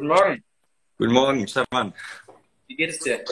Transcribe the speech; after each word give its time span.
Guten 0.00 0.08
Morgen. 0.14 0.44
Guten 0.96 1.12
Morgen, 1.12 1.46
Stefan. 1.46 1.92
Wie 2.66 2.74
geht 2.74 2.88
es 2.88 3.00
dir? 3.00 3.22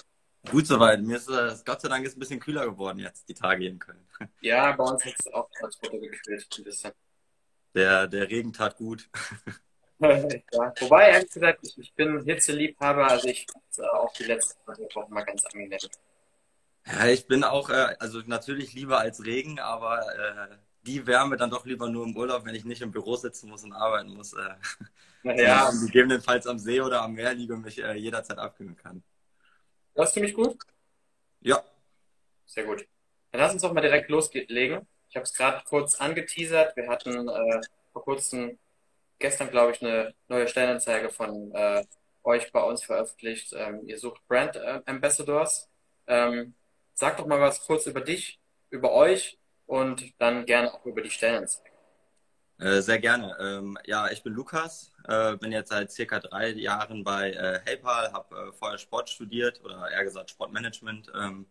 Gut 0.51 0.67
soweit. 0.67 1.01
Mir 1.01 1.17
ist 1.17 1.27
es 1.27 1.65
Gott 1.65 1.81
sei 1.81 1.89
Dank 1.89 2.05
ist 2.05 2.15
ein 2.15 2.21
bisschen 2.21 2.41
kühler 2.41 2.67
geworden 2.67 2.99
jetzt, 2.99 3.27
die 3.27 3.33
Tage 3.33 3.63
hier 3.63 3.71
in 3.71 3.79
Köln. 3.79 4.07
Ja, 4.43 4.73
bei 4.73 4.85
uns 4.85 5.03
hat 5.03 5.15
es 5.19 5.33
auch 5.33 5.51
ganz 5.59 5.79
runtergekühlt 5.83 6.47
ein 6.59 6.65
bisschen. 6.65 6.93
Der, 7.75 8.07
der 8.07 8.29
Regen 8.29 8.53
tat 8.53 8.77
gut. 8.77 9.09
ja. 9.99 10.29
Wobei, 10.81 11.09
ehrlich 11.09 11.31
gesagt, 11.31 11.61
ich, 11.63 11.79
ich 11.79 11.95
bin 11.95 12.23
Hitzeliebhaber, 12.23 13.13
also 13.13 13.29
ich 13.29 13.47
fand 13.51 13.89
auch 13.89 14.13
die 14.13 14.25
letzten 14.25 14.61
Wochen 14.67 15.15
mal 15.15 15.25
ganz 15.25 15.47
angenehm. 15.47 15.79
Ja, 16.85 17.07
ich 17.07 17.27
bin 17.27 17.45
auch, 17.45 17.71
äh, 17.71 17.97
also 17.99 18.21
natürlich 18.27 18.75
lieber 18.75 18.99
als 18.99 19.25
Regen, 19.25 19.59
aber 19.59 20.59
die 20.83 21.07
Wärme 21.07 21.37
dann 21.37 21.51
doch 21.51 21.67
lieber 21.67 21.89
nur 21.89 22.05
im 22.05 22.17
Urlaub, 22.17 22.45
wenn 22.45 22.55
ich 22.55 22.65
nicht 22.65 22.83
im 22.83 22.91
Büro 22.91 23.17
sitzen 23.17 23.49
muss 23.49 23.65
und 23.65 23.73
arbeiten 23.73 24.11
muss. 24.11 24.33
Äh, 24.33 24.55
ja. 25.43 25.71
gegebenenfalls 25.71 26.47
am 26.47 26.59
See 26.59 26.81
oder 26.81 27.03
am 27.03 27.15
Meer 27.15 27.35
liege 27.35 27.55
und 27.55 27.63
mich 27.63 27.83
äh, 27.83 27.95
jederzeit 27.95 28.39
abkühlen 28.39 28.77
kann. 28.77 29.03
Hörst 29.95 30.17
du 30.17 30.21
mich 30.21 30.35
gut? 30.35 30.57
Ja. 31.41 31.63
Sehr 32.47 32.65
gut. 32.65 32.87
Dann 33.33 33.41
lass 33.41 33.53
uns 33.53 33.63
doch 33.63 33.73
mal 33.73 33.81
direkt 33.81 34.09
loslegen. 34.09 34.87
Ich 35.09 35.17
habe 35.17 35.25
es 35.25 35.35
gerade 35.35 35.63
kurz 35.67 35.97
angeteasert. 35.97 36.77
Wir 36.77 36.89
hatten 36.89 37.29
äh, 37.29 37.61
vor 37.93 38.05
kurzem, 38.05 38.59
gestern 39.19 39.51
glaube 39.51 39.73
ich, 39.73 39.83
eine 39.83 40.15
neue 40.29 40.49
Stellenanzeige 40.49 41.11
von 41.11 41.53
äh, 41.53 41.85
euch 42.23 42.53
bei 42.53 42.63
uns 42.63 42.85
veröffentlicht. 42.85 43.53
Ähm, 43.57 43.83
ihr 43.87 43.99
sucht 43.99 44.27
Brand 44.29 44.57
äh, 44.57 44.81
Ambassadors. 44.87 45.69
Ähm, 46.07 46.55
sag 46.95 47.17
doch 47.17 47.27
mal 47.27 47.41
was 47.41 47.65
kurz 47.65 47.87
über 47.87 48.01
dich, 48.01 48.41
über 48.71 48.93
euch 48.93 49.39
und 49.69 50.19
dann 50.19 50.47
gerne 50.47 50.75
auch 50.75 50.85
über 50.85 51.03
die 51.03 51.11
Stellenanzeige. 51.11 51.69
Äh, 52.59 52.81
sehr 52.81 52.99
gerne. 52.99 53.37
Ähm, 53.41 53.79
ja, 53.87 54.11
ich 54.11 54.23
bin 54.25 54.33
Lukas, 54.33 54.93
äh, 55.07 55.37
bin 55.37 55.53
jetzt 55.53 55.69
seit 55.69 55.93
circa 55.93 56.19
drei 56.19 56.49
Jahren 56.49 57.05
bei 57.05 57.31
äh, 57.31 57.61
HeyPal, 57.65 58.13
habe 58.13 58.53
vorher 58.53 58.79
Sport 58.79 59.11
studiert 59.11 59.63
oder 59.63 59.89
eher 59.93 60.03
gesagt 60.03 60.31
Sportmanagement. 60.31 61.13
Ähm, 61.15 61.47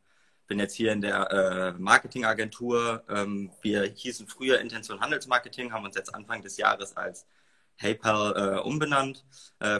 bin 0.47 0.59
jetzt 0.59 0.75
hier 0.75 0.93
in 0.93 1.01
der 1.01 1.75
Marketingagentur. 1.77 3.03
Ähm, 3.09 3.51
wir 3.61 3.83
hießen 3.83 4.27
früher 4.27 4.59
Intention 4.59 4.99
Handelsmarketing, 5.01 5.73
haben 5.73 5.85
uns 5.85 5.95
jetzt 5.95 6.13
Anfang 6.15 6.41
des 6.41 6.55
Jahres 6.57 6.95
als 6.95 7.27
HeyPal 7.75 8.59
umbenannt. 8.59 9.25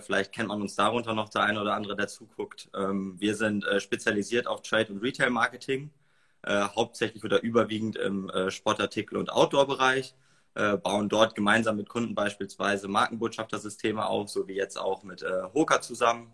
Vielleicht 0.02 0.34
kennt 0.34 0.50
man 0.50 0.62
uns 0.62 0.76
darunter 0.76 1.14
noch 1.14 1.30
der 1.30 1.44
eine 1.44 1.62
oder 1.62 1.74
andere, 1.74 1.96
der 1.96 2.10
zuguckt. 2.10 2.70
Wir 2.74 3.36
sind 3.36 3.66
spezialisiert 3.80 4.46
auf 4.46 4.62
Trade- 4.62 4.92
und 4.92 5.02
Retail-Marketing, 5.02 5.90
äh, 6.44 6.62
hauptsächlich 6.76 7.24
oder 7.24 7.42
überwiegend 7.42 7.96
im 7.96 8.30
äh, 8.30 8.52
Sportartikel- 8.52 9.18
und 9.18 9.32
Outdoor-Bereich. 9.32 10.16
Äh, 10.56 10.78
bauen 10.78 11.10
dort 11.10 11.36
gemeinsam 11.36 11.78
mit 11.78 11.90
Kunden 11.90 12.16
beispielsweise 12.16 12.88
Markenbotschaftersysteme 12.88 14.06
auf, 14.06 14.30
so 14.30 14.48
wie 14.48 14.56
jetzt 14.56 14.78
auch 14.78 15.04
mit 15.04 15.24
Hoka 15.54 15.82
zusammen. 15.82 16.34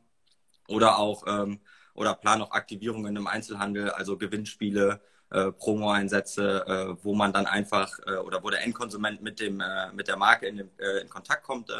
Oder 0.69 0.97
auch 0.97 1.25
ähm, 1.27 1.59
oder 1.93 2.15
planen 2.15 2.41
auch 2.41 2.51
Aktivierungen 2.51 3.15
im 3.15 3.27
Einzelhandel, 3.27 3.89
also 3.91 4.17
Gewinnspiele, 4.17 5.01
äh, 5.29 5.51
Promo-Einsätze, 5.51 6.65
äh, 6.67 7.03
wo 7.03 7.15
man 7.15 7.33
dann 7.33 7.45
einfach 7.45 7.99
äh, 8.05 8.17
oder 8.17 8.43
wo 8.43 8.49
der 8.49 8.63
Endkonsument 8.63 9.21
mit 9.21 9.39
dem 9.39 9.59
äh, 9.61 9.91
mit 9.91 10.07
der 10.07 10.17
Marke 10.17 10.47
in, 10.47 10.59
äh, 10.77 10.99
in 11.01 11.09
Kontakt 11.09 11.43
kommt 11.43 11.69
äh, 11.69 11.73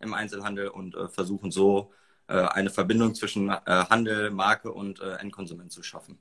im 0.00 0.14
Einzelhandel 0.14 0.68
und 0.68 0.96
versuchen 1.12 1.50
so 1.50 1.92
eine 2.26 2.70
Verbindung 2.70 3.14
zwischen 3.14 3.50
Handel, 3.50 4.30
Marke 4.30 4.72
und 4.72 5.00
Endkonsument 5.00 5.72
zu 5.72 5.82
schaffen. 5.82 6.18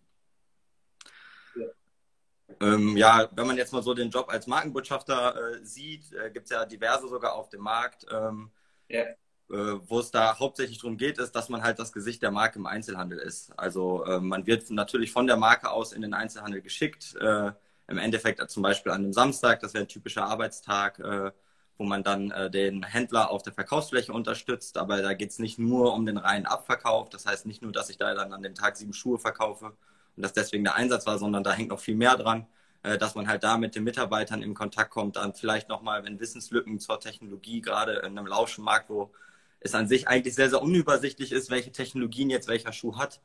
Ja. 2.50 2.68
Ähm, 2.74 2.98
ja, 2.98 3.30
wenn 3.34 3.48
man 3.48 3.58
jetzt 3.58 3.74
mal 3.74 3.84
so 3.84 3.94
den 3.94 4.10
Job 4.10 4.30
als 4.30 4.48
Markenbotschafter 4.48 5.60
sieht, 5.64 6.12
gibt 6.34 6.46
es 6.46 6.52
ja 6.52 6.66
diverse 6.66 7.08
sogar 7.08 7.34
auf 7.34 7.50
dem 7.50 7.62
Markt. 7.62 8.06
Ähm, 8.12 8.52
ja. 8.88 9.06
Äh, 9.52 9.80
wo 9.88 10.00
es 10.00 10.12
da 10.12 10.38
hauptsächlich 10.38 10.78
darum 10.78 10.98
geht, 10.98 11.18
ist, 11.18 11.32
dass 11.32 11.50
man 11.50 11.64
halt 11.64 11.80
das 11.80 11.92
Gesicht 11.92 12.22
der 12.22 12.30
Marke 12.30 12.60
im 12.60 12.68
Einzelhandel 12.68 13.18
ist. 13.18 13.52
Also 13.58 14.06
äh, 14.06 14.20
man 14.20 14.46
wird 14.46 14.70
natürlich 14.70 15.12
von 15.12 15.26
der 15.26 15.38
Marke 15.38 15.72
aus 15.72 15.92
in 15.92 16.04
den 16.04 16.14
Einzelhandel 16.14 16.62
geschickt. 16.62 17.16
Äh, 17.16 17.52
Im 17.88 17.98
Endeffekt 17.98 18.48
zum 18.52 18.62
Beispiel 18.62 18.92
an 18.92 19.04
einem 19.04 19.14
Samstag, 19.14 19.60
das 19.62 19.74
wäre 19.74 19.86
ein 19.86 19.88
typischer 19.88 20.26
Arbeitstag, 20.26 21.00
äh, 21.00 21.32
wo 21.80 21.84
man 21.84 22.04
dann 22.04 22.30
äh, 22.30 22.52
den 22.52 22.84
Händler 22.84 23.32
auf 23.32 23.42
der 23.42 23.54
Verkaufsfläche 23.54 24.14
unterstützt. 24.14 24.78
Aber 24.78 25.02
da 25.02 25.14
geht 25.14 25.32
es 25.32 25.40
nicht 25.40 25.58
nur 25.58 25.94
um 25.94 26.06
den 26.06 26.18
reinen 26.18 26.46
Abverkauf. 26.46 27.10
Das 27.10 27.26
heißt 27.26 27.48
nicht 27.48 27.64
nur, 27.64 27.72
dass 27.72 27.90
ich 27.90 27.98
da 27.98 28.14
dann 28.14 28.34
an 28.34 28.44
dem 28.44 28.54
Tag 28.54 28.78
sieben 28.78 28.94
Schuhe 28.94 29.18
verkaufe 29.18 29.76
und 30.20 30.24
dass 30.24 30.34
deswegen 30.34 30.64
der 30.64 30.76
Einsatz 30.76 31.08
war, 31.08 31.18
sondern 31.18 31.44
da 31.44 31.54
hängt 31.54 31.70
noch 31.70 31.80
viel 31.80 31.96
mehr 31.96 32.16
dran 32.16 32.46
dass 32.82 33.14
man 33.14 33.28
halt 33.28 33.44
da 33.44 33.58
mit 33.58 33.76
den 33.76 33.84
Mitarbeitern 33.84 34.42
in 34.42 34.54
Kontakt 34.54 34.92
kommt, 34.92 35.18
dann 35.18 35.34
vielleicht 35.34 35.68
nochmal, 35.68 36.06
wenn 36.06 36.18
Wissenslücken 36.18 36.80
zur 36.80 36.98
Technologie, 36.98 37.60
gerade 37.60 37.96
in 37.96 38.18
einem 38.18 38.26
Lauschenmarkt, 38.26 38.90
wo 38.90 39.12
es 39.60 39.76
an 39.76 39.88
sich 39.88 40.08
eigentlich 40.08 40.36
sehr, 40.36 40.50
sehr 40.50 40.62
unübersichtlich 40.62 41.32
ist, 41.32 41.50
welche 41.50 41.72
Technologien 41.72 42.30
jetzt 42.30 42.48
welcher 42.48 42.72
Schuh 42.72 42.98
hat 42.98 43.22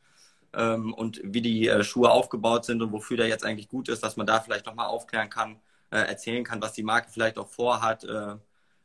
ähm, 0.52 0.92
und 0.94 1.20
wie 1.22 1.42
die 1.42 1.68
äh, 1.68 1.84
Schuhe 1.84 2.10
aufgebaut 2.10 2.64
sind 2.64 2.82
und 2.82 2.92
wofür 2.92 3.16
der 3.16 3.28
jetzt 3.28 3.44
eigentlich 3.44 3.68
gut 3.68 3.88
ist, 3.88 4.02
dass 4.02 4.16
man 4.16 4.26
da 4.26 4.40
vielleicht 4.40 4.66
nochmal 4.66 4.86
aufklären 4.86 5.30
kann, 5.30 5.60
äh, 5.90 5.98
erzählen 5.98 6.44
kann, 6.44 6.60
was 6.60 6.72
die 6.72 6.82
Marke 6.82 7.10
vielleicht 7.10 7.38
auch 7.38 7.48
vorhat, 7.48 8.04
äh, 8.04 8.36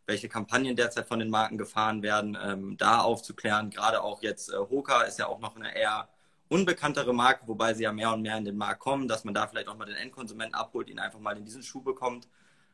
welche 0.06 0.30
Kampagnen 0.30 0.76
derzeit 0.76 1.08
von 1.08 1.20
den 1.20 1.30
Marken 1.30 1.58
gefahren 1.58 2.02
werden, 2.02 2.38
ähm, 2.42 2.78
da 2.78 3.00
aufzuklären. 3.02 3.70
Gerade 3.70 4.02
auch 4.02 4.22
jetzt 4.22 4.52
äh, 4.52 4.58
Hoka 4.58 5.04
ist 5.04 5.20
ja 5.20 5.28
auch 5.28 5.40
noch 5.40 5.56
eine 5.56 5.76
eher 5.76 6.08
unbekanntere 6.50 7.14
Marke, 7.14 7.48
wobei 7.48 7.74
sie 7.74 7.84
ja 7.84 7.92
mehr 7.92 8.12
und 8.12 8.22
mehr 8.22 8.38
in 8.38 8.46
den 8.46 8.58
Markt 8.58 8.80
kommen, 8.80 9.08
dass 9.08 9.24
man 9.24 9.34
da 9.34 9.48
vielleicht 9.48 9.68
auch 9.68 9.78
mal 9.78 9.86
den 9.86 9.96
Endkonsumenten 9.96 10.56
abholt, 10.56 10.90
ihn 10.90 11.00
einfach 11.00 11.20
mal 11.20 11.38
in 11.38 11.46
diesen 11.46 11.64
Schuh 11.64 11.82
bekommt, 11.82 12.28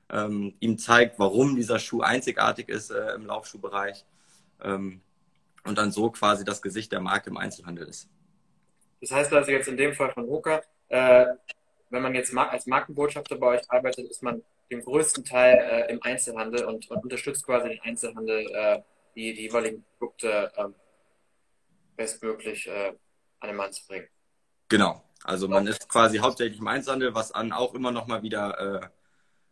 ähm, 0.09 0.55
ihm 0.59 0.77
zeigt, 0.77 1.19
warum 1.19 1.55
dieser 1.55 1.79
Schuh 1.79 2.01
einzigartig 2.01 2.69
ist 2.69 2.89
äh, 2.89 3.13
im 3.15 3.25
Laufschuhbereich 3.25 4.05
ähm, 4.63 5.01
und 5.65 5.77
dann 5.77 5.91
so 5.91 6.09
quasi 6.09 6.45
das 6.45 6.61
Gesicht 6.61 6.91
der 6.91 7.01
Marke 7.01 7.29
im 7.29 7.37
Einzelhandel 7.37 7.87
ist. 7.87 8.09
Das 9.01 9.11
heißt 9.11 9.33
also 9.33 9.51
jetzt 9.51 9.67
in 9.67 9.77
dem 9.77 9.93
Fall 9.93 10.11
von 10.11 10.25
Hoka, 10.25 10.61
äh, 10.87 11.25
wenn 11.89 12.01
man 12.01 12.15
jetzt 12.15 12.35
als 12.35 12.65
Markenbotschafter 12.65 13.35
bei 13.35 13.47
euch 13.57 13.61
arbeitet, 13.69 14.09
ist 14.09 14.23
man 14.23 14.41
den 14.71 14.81
größten 14.81 15.23
Teil 15.23 15.57
äh, 15.57 15.91
im 15.91 16.01
Einzelhandel 16.01 16.65
und, 16.65 16.89
und, 16.89 17.03
unterstützt 17.03 17.45
quasi 17.45 17.69
den 17.69 17.81
Einzelhandel, 17.81 18.47
äh, 18.51 18.81
die, 19.15 19.33
die 19.33 19.43
jeweiligen 19.43 19.85
Produkte 19.97 20.51
ähm, 20.57 20.73
bestmöglich 21.95 22.67
äh, 22.67 22.93
an 23.39 23.49
den 23.49 23.57
Mann 23.57 23.73
zu 23.73 23.85
bringen. 23.87 24.07
Genau. 24.69 25.03
Also 25.23 25.47
man 25.47 25.65
ist 25.65 25.89
quasi 25.89 26.17
hauptsächlich 26.17 26.59
im 26.59 26.67
Einzelhandel, 26.67 27.15
was 27.15 27.31
an 27.31 27.51
auch 27.51 27.73
immer 27.73 27.91
noch 27.91 28.05
mal 28.05 28.21
wieder 28.21 28.59
äh, 28.59 28.87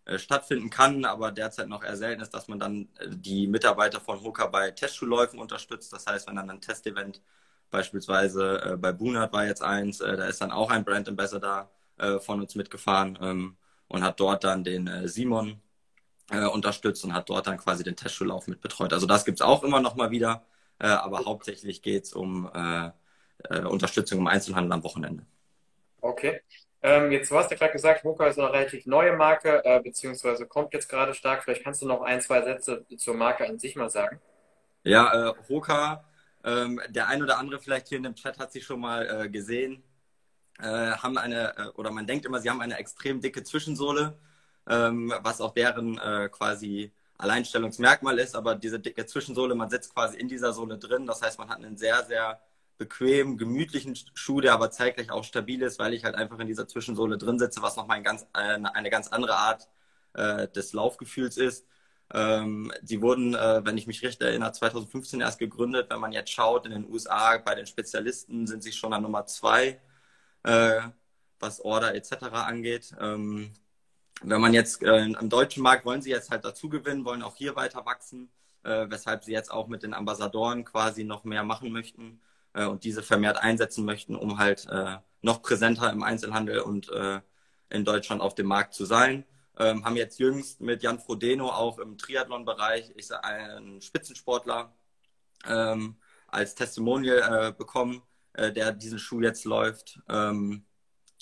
äh, 0.06 0.20
stattfinden 0.20 0.70
kann, 0.70 1.06
aber 1.06 1.32
derzeit 1.32 1.70
noch 1.70 1.82
eher 1.82 1.96
selten 1.96 2.22
ist, 2.22 2.34
dass 2.34 2.50
man 2.50 2.60
dann 2.60 2.90
äh, 3.00 3.08
die 3.08 3.48
Mitarbeiter 3.48 4.02
von 4.02 4.22
Hoka 4.22 4.48
bei 4.48 4.72
Testschuhläufen 4.72 5.40
unterstützt. 5.40 5.94
Das 5.94 6.06
heißt, 6.06 6.28
wenn 6.28 6.36
dann 6.36 6.50
ein 6.50 6.60
Testevent 6.60 7.22
beispielsweise 7.72 8.74
äh, 8.74 8.78
bei 8.78 8.92
Boonert 8.92 9.32
war 9.32 9.46
jetzt 9.46 9.64
eins, 9.64 10.02
äh, 10.02 10.18
da 10.18 10.26
ist 10.26 10.42
dann 10.42 10.52
auch 10.52 10.70
ein 10.70 10.84
Brand 10.84 11.08
Ambassador 11.08 11.72
äh, 11.98 12.20
von 12.20 12.42
uns 12.42 12.56
mitgefahren 12.56 13.18
ähm, 13.22 13.58
und 13.88 14.04
hat 14.04 14.20
dort 14.20 14.44
dann 14.44 14.64
den 14.64 15.08
Simon 15.08 15.62
unterstützt 16.54 17.04
und 17.04 17.14
hat 17.14 17.30
dort 17.30 17.48
dann 17.48 17.58
quasi 17.58 17.84
den 17.84 17.98
Testschuhlauf 17.98 18.48
mit 18.48 18.62
betreut. 18.62 18.94
Also 18.94 19.06
das 19.06 19.26
gibt 19.26 19.40
es 19.40 19.42
auch 19.42 19.62
immer 19.62 19.82
noch 19.82 19.96
mal 19.96 20.10
wieder, 20.10 20.46
aber 20.80 21.26
hauptsächlich 21.26 21.82
geht 21.82 22.06
es 22.06 22.14
um 22.14 22.50
Unterstützung 23.50 24.20
im 24.20 24.28
Einzelhandel 24.28 24.72
am 24.72 24.84
Wochenende. 24.84 25.26
Okay. 26.02 26.42
Ähm, 26.86 27.14
jetzt, 27.14 27.32
du 27.32 27.38
hast 27.38 27.50
ja 27.50 27.56
gerade 27.56 27.72
gesagt, 27.72 28.04
Hoka 28.04 28.28
ist 28.28 28.38
eine 28.38 28.52
relativ 28.52 28.86
neue 28.86 29.16
Marke, 29.16 29.64
äh, 29.64 29.82
beziehungsweise 29.82 30.46
kommt 30.46 30.74
jetzt 30.74 30.90
gerade 30.90 31.14
stark. 31.14 31.44
Vielleicht 31.44 31.64
kannst 31.64 31.82
du 31.82 31.88
noch 31.88 32.02
ein, 32.02 32.20
zwei 32.20 32.42
Sätze 32.42 32.86
zur 32.98 33.16
Marke 33.16 33.48
an 33.48 33.58
sich 33.58 33.78
mal 33.78 33.90
sagen. 33.90 34.20
Ja, 34.84 35.30
äh, 35.30 35.34
Hoka, 35.48 36.04
ähm, 36.44 36.82
der 36.90 37.08
ein 37.08 37.24
oder 37.24 37.38
andere 37.38 37.62
vielleicht 37.62 37.88
hier 37.88 37.98
in 37.98 38.04
dem 38.04 38.16
Chat 38.16 38.38
hat 38.38 38.52
sie 38.52 38.62
schon 38.62 38.82
mal 38.82 39.08
äh, 39.08 39.30
gesehen, 39.30 39.82
äh, 40.60 40.66
haben 40.66 41.18
eine, 41.18 41.58
äh, 41.58 41.68
oder 41.76 41.90
man 41.90 42.06
denkt 42.06 42.26
immer, 42.26 42.42
sie 42.42 42.50
haben 42.50 42.60
eine 42.60 42.78
extrem 42.78 43.22
dicke 43.22 43.44
Zwischensohle, 43.44 44.18
ähm, 44.70 45.14
was 45.22 45.40
auch 45.40 45.54
deren 45.54 45.98
äh, 45.98 46.28
quasi 46.30 46.92
Alleinstellungsmerkmal 47.18 48.20
ist, 48.20 48.36
aber 48.36 48.56
diese 48.56 48.82
dicke 48.82 49.06
Zwischensohle, 49.06 49.56
man 49.56 49.70
sitzt 49.70 49.94
quasi 49.94 50.18
in 50.18 50.28
dieser 50.28 50.52
Sohle 50.52 50.78
drin, 50.78 51.06
das 51.06 51.22
heißt, 51.22 51.40
man 51.40 51.48
hat 51.48 51.60
einen 51.60 51.78
sehr, 51.78 52.04
sehr 52.04 52.42
bequem, 52.84 53.38
gemütlichen 53.38 53.98
Schuh, 54.14 54.42
der 54.42 54.54
aber 54.54 54.70
zeitgleich 54.70 55.10
auch 55.10 55.24
stabil 55.24 55.62
ist, 55.62 55.80
weil 55.80 55.94
ich 55.94 56.04
halt 56.04 56.16
einfach 56.16 56.40
in 56.40 56.48
dieser 56.48 56.68
Zwischensohle 56.68 57.18
drin 57.18 57.40
sitze, 57.40 57.62
was 57.62 57.78
nochmal 57.78 57.98
ein 57.98 58.04
ganz, 58.04 58.28
eine, 58.34 58.90
ganz 58.90 59.08
andere 59.08 59.38
Art 59.38 59.70
äh, 60.14 60.50
des 60.50 60.74
Laufgefühls 60.74 61.38
ist. 61.38 61.66
Ähm, 62.14 62.72
die 62.82 63.02
wurden, 63.02 63.36
äh, 63.36 63.62
wenn 63.64 63.78
ich 63.78 63.88
mich 63.88 64.04
recht 64.04 64.22
erinnere, 64.22 64.52
2015 64.52 65.22
erst 65.22 65.40
gegründet. 65.40 65.90
Wenn 65.90 66.02
man 66.02 66.12
jetzt 66.12 66.32
schaut, 66.32 66.66
in 66.66 66.74
den 66.74 66.90
USA 66.90 67.38
bei 67.38 67.56
den 67.56 67.66
Spezialisten 67.66 68.48
sind 68.48 68.62
sie 68.64 68.74
schon 68.74 68.94
an 68.94 69.04
Nummer 69.04 69.26
zwei, 69.26 69.80
äh, 70.44 70.82
was 71.40 71.62
Order 71.62 71.96
etc. 71.96 72.24
angeht. 72.34 72.94
Ähm, 73.00 73.54
wenn 74.22 74.42
man 74.42 74.54
jetzt 74.54 74.84
äh, 74.84 75.06
im 75.06 75.30
deutschen 75.30 75.64
Markt 75.64 75.86
wollen 75.86 76.02
sie 76.02 76.12
jetzt 76.12 76.30
halt 76.30 76.44
dazu 76.44 76.70
gewinnen, 76.70 77.06
wollen 77.06 77.24
auch 77.24 77.36
hier 77.36 77.56
weiter 77.56 77.86
wachsen, 77.86 78.30
äh, 78.64 78.88
weshalb 78.90 79.24
sie 79.24 79.32
jetzt 79.32 79.52
auch 79.52 79.68
mit 79.68 79.84
den 79.84 79.94
Ambassadoren 79.94 80.66
quasi 80.66 81.06
noch 81.06 81.24
mehr 81.24 81.44
machen 81.44 81.72
möchten 81.72 82.20
äh, 82.54 82.66
und 82.66 82.84
diese 82.84 83.04
vermehrt 83.04 83.38
einsetzen 83.38 83.86
möchten, 83.86 84.16
um 84.16 84.38
halt 84.40 84.68
äh, 84.70 84.98
noch 85.22 85.42
präsenter 85.42 85.92
im 85.92 86.04
Einzelhandel 86.04 86.60
und 86.60 86.92
äh, 86.92 87.22
in 87.70 87.86
Deutschland 87.86 88.22
auf 88.22 88.36
dem 88.36 88.48
Markt 88.48 88.74
zu 88.74 88.86
sein. 88.86 89.26
Ähm, 89.58 89.86
haben 89.86 89.96
jetzt 89.96 90.20
jüngst 90.20 90.62
mit 90.62 90.82
Jan 90.82 91.00
Frodeno 91.00 91.50
auch 91.50 91.78
im 91.78 91.98
Triathlon-Bereich, 91.98 92.92
einen 93.22 93.82
Spitzensportler 93.82 94.74
ähm, 95.46 95.98
als 96.28 96.56
Testimonial 96.56 97.50
äh, 97.50 97.52
bekommen, 97.52 98.02
äh, 98.34 98.52
der 98.52 98.72
diesen 98.72 98.98
Schuh 98.98 99.22
jetzt 99.22 99.46
läuft. 99.46 100.00
Ähm, 100.10 100.66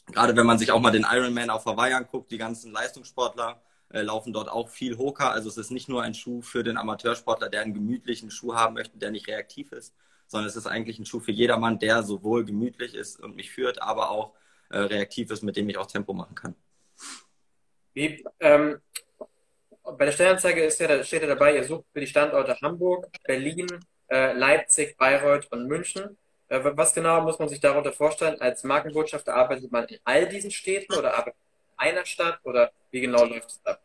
gerade 0.07 0.35
wenn 0.35 0.45
man 0.45 0.57
sich 0.57 0.71
auch 0.71 0.79
mal 0.79 0.91
den 0.91 1.05
Ironman 1.09 1.49
auf 1.49 1.65
Hawaii 1.65 1.93
anguckt, 1.93 2.31
die 2.31 2.37
ganzen 2.37 2.71
Leistungssportler 2.71 3.61
äh, 3.89 4.01
laufen 4.01 4.31
dort 4.31 4.49
auch 4.49 4.69
viel 4.69 4.97
Hoka. 4.97 5.31
Also 5.31 5.49
es 5.49 5.57
ist 5.57 5.71
nicht 5.71 5.89
nur 5.89 6.01
ein 6.01 6.13
Schuh 6.13 6.41
für 6.41 6.63
den 6.63 6.77
Amateursportler, 6.77 7.49
der 7.49 7.61
einen 7.61 7.73
gemütlichen 7.73 8.31
Schuh 8.31 8.55
haben 8.55 8.75
möchte, 8.75 8.97
der 8.97 9.11
nicht 9.11 9.27
reaktiv 9.27 9.73
ist, 9.73 9.93
sondern 10.31 10.47
es 10.47 10.55
ist 10.55 10.65
eigentlich 10.65 10.97
ein 10.97 11.05
Schuh 11.05 11.19
für 11.19 11.31
jedermann, 11.31 11.77
der 11.77 12.03
sowohl 12.03 12.45
gemütlich 12.45 12.95
ist 12.95 13.19
und 13.19 13.35
mich 13.35 13.51
führt, 13.51 13.81
aber 13.81 14.09
auch 14.09 14.33
äh, 14.69 14.79
reaktiv 14.79 15.29
ist, 15.29 15.43
mit 15.43 15.57
dem 15.57 15.67
ich 15.69 15.77
auch 15.77 15.87
Tempo 15.87 16.13
machen 16.13 16.35
kann. 16.35 16.55
Wie, 17.93 18.23
ähm, 18.39 18.79
bei 19.83 20.05
der 20.05 20.13
Stellenanzeige 20.13 20.63
ist 20.63 20.79
ja, 20.79 21.03
steht 21.03 21.23
ja 21.23 21.27
dabei, 21.27 21.55
ihr 21.55 21.65
sucht 21.65 21.85
für 21.91 21.99
die 21.99 22.07
Standorte 22.07 22.57
Hamburg, 22.61 23.07
Berlin, 23.25 23.67
äh, 24.09 24.31
Leipzig, 24.31 24.95
Bayreuth 24.97 25.51
und 25.51 25.67
München. 25.67 26.17
Äh, 26.47 26.61
was 26.63 26.93
genau 26.93 27.21
muss 27.21 27.37
man 27.37 27.49
sich 27.49 27.59
darunter 27.59 27.91
vorstellen? 27.91 28.39
Als 28.39 28.63
Markenbotschafter 28.63 29.35
arbeitet 29.35 29.69
man 29.69 29.85
in 29.85 29.99
all 30.05 30.29
diesen 30.29 30.51
Städten 30.51 30.93
oder 30.93 31.13
arbeitet 31.13 31.39
in 31.73 31.89
einer 31.89 32.05
Stadt 32.05 32.39
oder 32.43 32.71
wie 32.91 33.01
genau 33.01 33.25
läuft 33.25 33.49
es 33.49 33.61
ab? 33.65 33.81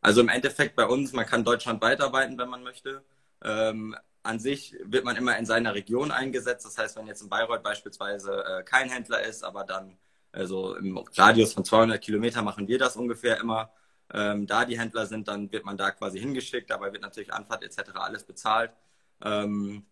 Also 0.00 0.20
im 0.20 0.28
Endeffekt 0.28 0.76
bei 0.76 0.84
uns, 0.84 1.12
man 1.12 1.26
kann 1.26 1.42
deutschlandweit 1.42 2.00
arbeiten, 2.00 2.38
wenn 2.38 2.48
man 2.48 2.62
möchte. 2.62 3.02
Ähm, 3.44 3.96
an 4.28 4.38
sich 4.38 4.76
wird 4.84 5.04
man 5.04 5.16
immer 5.16 5.36
in 5.38 5.46
seiner 5.46 5.74
Region 5.74 6.10
eingesetzt. 6.10 6.66
Das 6.66 6.76
heißt, 6.76 6.96
wenn 6.96 7.06
jetzt 7.06 7.22
in 7.22 7.30
Bayreuth 7.30 7.62
beispielsweise 7.62 8.44
äh, 8.44 8.62
kein 8.62 8.90
Händler 8.90 9.22
ist, 9.22 9.42
aber 9.42 9.64
dann 9.64 9.96
also 10.32 10.76
im 10.76 10.98
Radius 10.98 11.54
von 11.54 11.64
200 11.64 12.00
Kilometer 12.00 12.42
machen 12.42 12.68
wir 12.68 12.78
das 12.78 12.96
ungefähr 12.96 13.40
immer. 13.40 13.70
Ähm, 14.12 14.46
da 14.46 14.64
die 14.64 14.78
Händler 14.78 15.06
sind, 15.06 15.28
dann 15.28 15.50
wird 15.50 15.64
man 15.64 15.76
da 15.76 15.90
quasi 15.90 16.18
hingeschickt. 16.18 16.70
Dabei 16.70 16.92
wird 16.92 17.02
natürlich 17.02 17.32
Anfahrt 17.32 17.62
etc. 17.62 17.90
alles 17.94 18.24
bezahlt. 18.24 18.72
Ähm, 19.22 19.86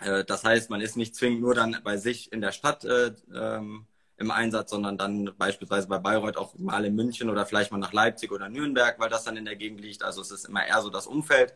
äh, 0.00 0.24
das 0.24 0.44
heißt, 0.44 0.70
man 0.70 0.80
ist 0.80 0.96
nicht 0.96 1.14
zwingend 1.14 1.42
nur 1.42 1.54
dann 1.54 1.78
bei 1.84 1.98
sich 1.98 2.32
in 2.32 2.40
der 2.40 2.52
Stadt 2.52 2.84
äh, 2.84 3.12
ähm, 3.34 3.86
im 4.16 4.30
Einsatz, 4.30 4.70
sondern 4.70 4.96
dann 4.96 5.34
beispielsweise 5.36 5.88
bei 5.88 5.98
Bayreuth 5.98 6.38
auch 6.38 6.54
mal 6.56 6.84
in 6.86 6.94
München 6.94 7.28
oder 7.28 7.44
vielleicht 7.44 7.72
mal 7.72 7.78
nach 7.78 7.92
Leipzig 7.92 8.32
oder 8.32 8.48
Nürnberg, 8.48 8.98
weil 8.98 9.10
das 9.10 9.24
dann 9.24 9.36
in 9.36 9.44
der 9.44 9.56
Gegend 9.56 9.80
liegt. 9.82 10.02
Also 10.02 10.22
es 10.22 10.30
ist 10.30 10.46
immer 10.46 10.66
eher 10.66 10.80
so 10.80 10.88
das 10.88 11.06
Umfeld. 11.06 11.54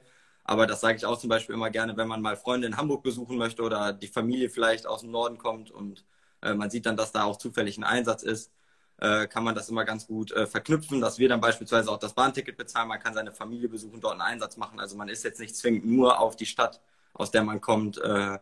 Aber 0.51 0.67
das 0.67 0.81
sage 0.81 0.97
ich 0.97 1.07
auch 1.07 1.17
zum 1.17 1.31
Beispiel 1.31 1.55
immer 1.55 1.71
gerne, 1.71 1.97
wenn 1.97 2.09
man 2.09 2.21
mal 2.21 2.37
Freunde 2.37 2.67
in 2.67 2.77
Hamburg 2.77 3.05
besuchen 3.05 3.39
möchte 3.39 3.63
oder 3.63 3.93
die 3.93 4.09
Familie 4.09 4.51
vielleicht 4.51 4.85
aus 4.85 5.03
dem 5.03 5.13
Norden 5.13 5.39
kommt 5.39 5.71
und 5.71 6.05
äh, 6.43 6.55
man 6.55 6.71
sieht 6.71 6.87
dann, 6.87 6.97
dass 6.97 7.13
da 7.13 7.23
auch 7.23 7.37
zufällig 7.37 7.79
ein 7.79 7.85
Einsatz 7.85 8.25
ist, 8.25 8.51
äh, 8.99 9.29
kann 9.29 9.45
man 9.45 9.55
das 9.55 9.69
immer 9.69 9.85
ganz 9.85 10.09
gut 10.09 10.33
äh, 10.33 10.49
verknüpfen, 10.49 11.01
dass 11.01 11.21
wir 11.21 11.29
dann 11.29 11.41
beispielsweise 11.41 11.89
auch 11.89 11.99
das 12.01 12.15
Bahnticket 12.15 12.57
bezahlen, 12.57 12.89
man 12.89 12.99
kann 12.99 13.15
seine 13.15 13.31
Familie 13.33 13.69
besuchen, 13.69 14.01
dort 14.01 14.15
einen 14.15 14.23
Einsatz 14.23 14.57
machen. 14.57 14.81
Also 14.81 14.97
man 14.97 15.09
ist 15.09 15.23
jetzt 15.23 15.39
nicht 15.39 15.55
zwingend 15.55 15.87
nur 15.87 16.19
auf 16.19 16.35
die 16.35 16.47
Stadt, 16.47 16.81
aus 17.13 17.31
der 17.31 17.45
man 17.45 17.61
kommt, 17.61 17.99
äh, 17.99 18.39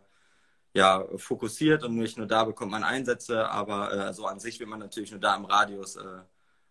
ja, 0.72 1.04
fokussiert 1.16 1.84
und 1.84 1.96
nicht 1.96 2.16
nur 2.16 2.26
da 2.26 2.44
bekommt 2.44 2.70
man 2.70 2.84
Einsätze, 2.84 3.50
aber 3.50 3.92
äh, 3.92 4.14
so 4.14 4.24
an 4.26 4.40
sich 4.40 4.58
wird 4.60 4.70
man 4.70 4.80
natürlich 4.80 5.10
nur 5.10 5.20
da 5.20 5.36
im 5.36 5.44
Radius 5.44 5.96
äh, 5.96 6.20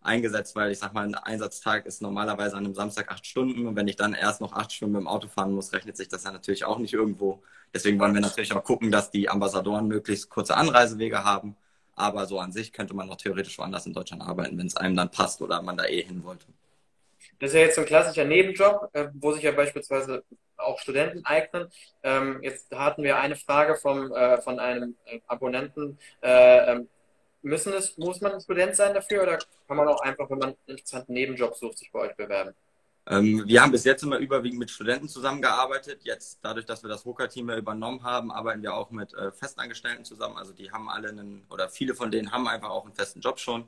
eingesetzt, 0.08 0.56
weil 0.56 0.72
ich 0.72 0.78
sag 0.78 0.94
mal, 0.94 1.04
ein 1.04 1.14
Einsatztag 1.14 1.86
ist 1.86 2.02
normalerweise 2.02 2.56
an 2.56 2.64
einem 2.64 2.74
Samstag 2.74 3.10
acht 3.12 3.26
Stunden 3.26 3.66
und 3.66 3.76
wenn 3.76 3.86
ich 3.86 3.96
dann 3.96 4.14
erst 4.14 4.40
noch 4.40 4.52
acht 4.52 4.72
Stunden 4.72 4.94
mit 4.94 5.02
dem 5.02 5.08
Auto 5.08 5.28
fahren 5.28 5.52
muss, 5.52 5.72
rechnet 5.72 5.96
sich 5.96 6.08
das 6.08 6.24
ja 6.24 6.32
natürlich 6.32 6.64
auch 6.64 6.78
nicht 6.78 6.94
irgendwo. 6.94 7.42
Deswegen 7.72 8.00
wollen 8.00 8.14
wir 8.14 8.20
natürlich 8.20 8.52
auch 8.52 8.64
gucken, 8.64 8.90
dass 8.90 9.10
die 9.10 9.28
Ambassadoren 9.28 9.86
möglichst 9.86 10.30
kurze 10.30 10.56
Anreisewege 10.56 11.22
haben. 11.22 11.56
Aber 11.94 12.26
so 12.26 12.38
an 12.38 12.52
sich 12.52 12.72
könnte 12.72 12.94
man 12.94 13.08
noch 13.08 13.16
theoretisch 13.16 13.58
woanders 13.58 13.86
in 13.86 13.92
Deutschland 13.92 14.22
arbeiten, 14.22 14.56
wenn 14.56 14.66
es 14.66 14.76
einem 14.76 14.96
dann 14.96 15.10
passt 15.10 15.42
oder 15.42 15.60
man 15.62 15.76
da 15.76 15.84
eh 15.84 16.02
hin 16.02 16.24
wollte. 16.24 16.46
Das 17.38 17.50
ist 17.50 17.54
ja 17.54 17.60
jetzt 17.60 17.74
so 17.74 17.82
ein 17.82 17.86
klassischer 17.86 18.24
Nebenjob, 18.24 18.90
äh, 18.92 19.08
wo 19.14 19.32
sich 19.32 19.42
ja 19.42 19.52
beispielsweise 19.52 20.24
auch 20.56 20.78
Studenten 20.78 21.24
eignen. 21.24 21.68
Ähm, 22.02 22.40
jetzt 22.42 22.70
hatten 22.74 23.02
wir 23.02 23.18
eine 23.18 23.36
Frage 23.36 23.76
vom, 23.76 24.12
äh, 24.12 24.40
von 24.40 24.58
einem 24.58 24.96
Abonnenten. 25.26 25.98
Müssen 27.42 27.72
es, 27.72 27.96
muss 27.96 28.20
man 28.20 28.40
Student 28.40 28.74
sein 28.76 28.94
dafür 28.94 29.22
oder 29.22 29.38
kann 29.66 29.76
man 29.76 29.88
auch 29.88 30.00
einfach, 30.00 30.28
wenn 30.30 30.38
man 30.38 30.48
einen 30.48 30.56
interessanten 30.66 31.12
Nebenjob 31.12 31.54
sucht, 31.56 31.78
sich 31.78 31.90
bei 31.92 32.00
euch 32.00 32.16
bewerben? 32.16 32.54
Ähm, 33.10 33.44
wir 33.46 33.62
haben 33.62 33.72
bis 33.72 33.84
jetzt 33.84 34.02
immer 34.02 34.18
überwiegend 34.18 34.58
mit 34.58 34.70
Studenten 34.70 35.08
zusammengearbeitet. 35.08 36.00
Jetzt, 36.02 36.40
dadurch, 36.42 36.66
dass 36.66 36.82
wir 36.82 36.90
das 36.90 37.04
Hoka-Team 37.04 37.48
übernommen 37.50 38.02
haben, 38.02 38.30
arbeiten 38.30 38.62
wir 38.62 38.74
auch 38.74 38.90
mit 38.90 39.14
äh, 39.14 39.32
Festangestellten 39.32 40.04
zusammen. 40.04 40.36
Also 40.36 40.52
die 40.52 40.70
haben 40.70 40.90
alle 40.90 41.08
einen, 41.08 41.46
oder 41.48 41.68
viele 41.70 41.94
von 41.94 42.10
denen 42.10 42.32
haben 42.32 42.46
einfach 42.48 42.68
auch 42.68 42.84
einen 42.84 42.94
festen 42.94 43.20
Job 43.20 43.38
schon. 43.38 43.64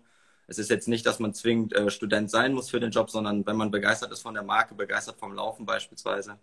Es 0.46 0.58
ist 0.58 0.68
jetzt 0.68 0.88
nicht, 0.88 1.06
dass 1.06 1.20
man 1.20 1.32
zwingend 1.32 1.72
äh, 1.74 1.90
Student 1.90 2.30
sein 2.30 2.52
muss 2.52 2.70
für 2.70 2.80
den 2.80 2.90
Job, 2.90 3.08
sondern 3.08 3.46
wenn 3.46 3.56
man 3.56 3.70
begeistert 3.70 4.12
ist 4.12 4.20
von 4.20 4.34
der 4.34 4.42
Marke, 4.42 4.74
begeistert 4.74 5.16
vom 5.18 5.32
Laufen 5.32 5.64
beispielsweise 5.64 6.38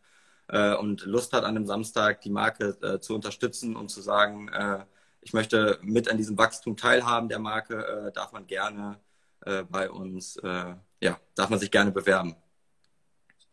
äh, 0.48 0.74
und 0.76 1.06
Lust 1.06 1.34
hat, 1.34 1.44
an 1.44 1.56
einem 1.56 1.68
Samstag 1.68 2.22
die 2.22 2.30
Marke 2.30 2.78
äh, 2.82 3.00
zu 3.00 3.14
unterstützen 3.14 3.76
und 3.76 3.90
zu 3.90 4.02
sagen, 4.02 4.48
äh, 4.48 4.80
ich 5.28 5.34
möchte 5.34 5.78
mit 5.82 6.10
an 6.10 6.16
diesem 6.16 6.38
Wachstum 6.38 6.78
teilhaben 6.78 7.28
der 7.28 7.40
Marke, 7.40 8.08
äh, 8.08 8.12
darf 8.14 8.32
man 8.32 8.48
gerne 8.48 9.00
bei 9.70 9.90
uns, 9.90 10.38
ja, 10.44 11.20
darf 11.36 11.50
man 11.50 11.60
sich 11.60 11.72
gerne 11.72 11.92
bewerben. 11.92 12.36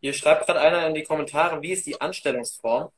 Hier 0.00 0.12
schreibt 0.12 0.46
gerade 0.46 0.60
einer 0.60 0.88
in 0.88 0.94
die 0.94 1.04
Kommentare, 1.04 1.62
wie 1.62 1.72
ist 1.72 1.86
die 1.86 2.00
Anstellungsform? 2.00 2.90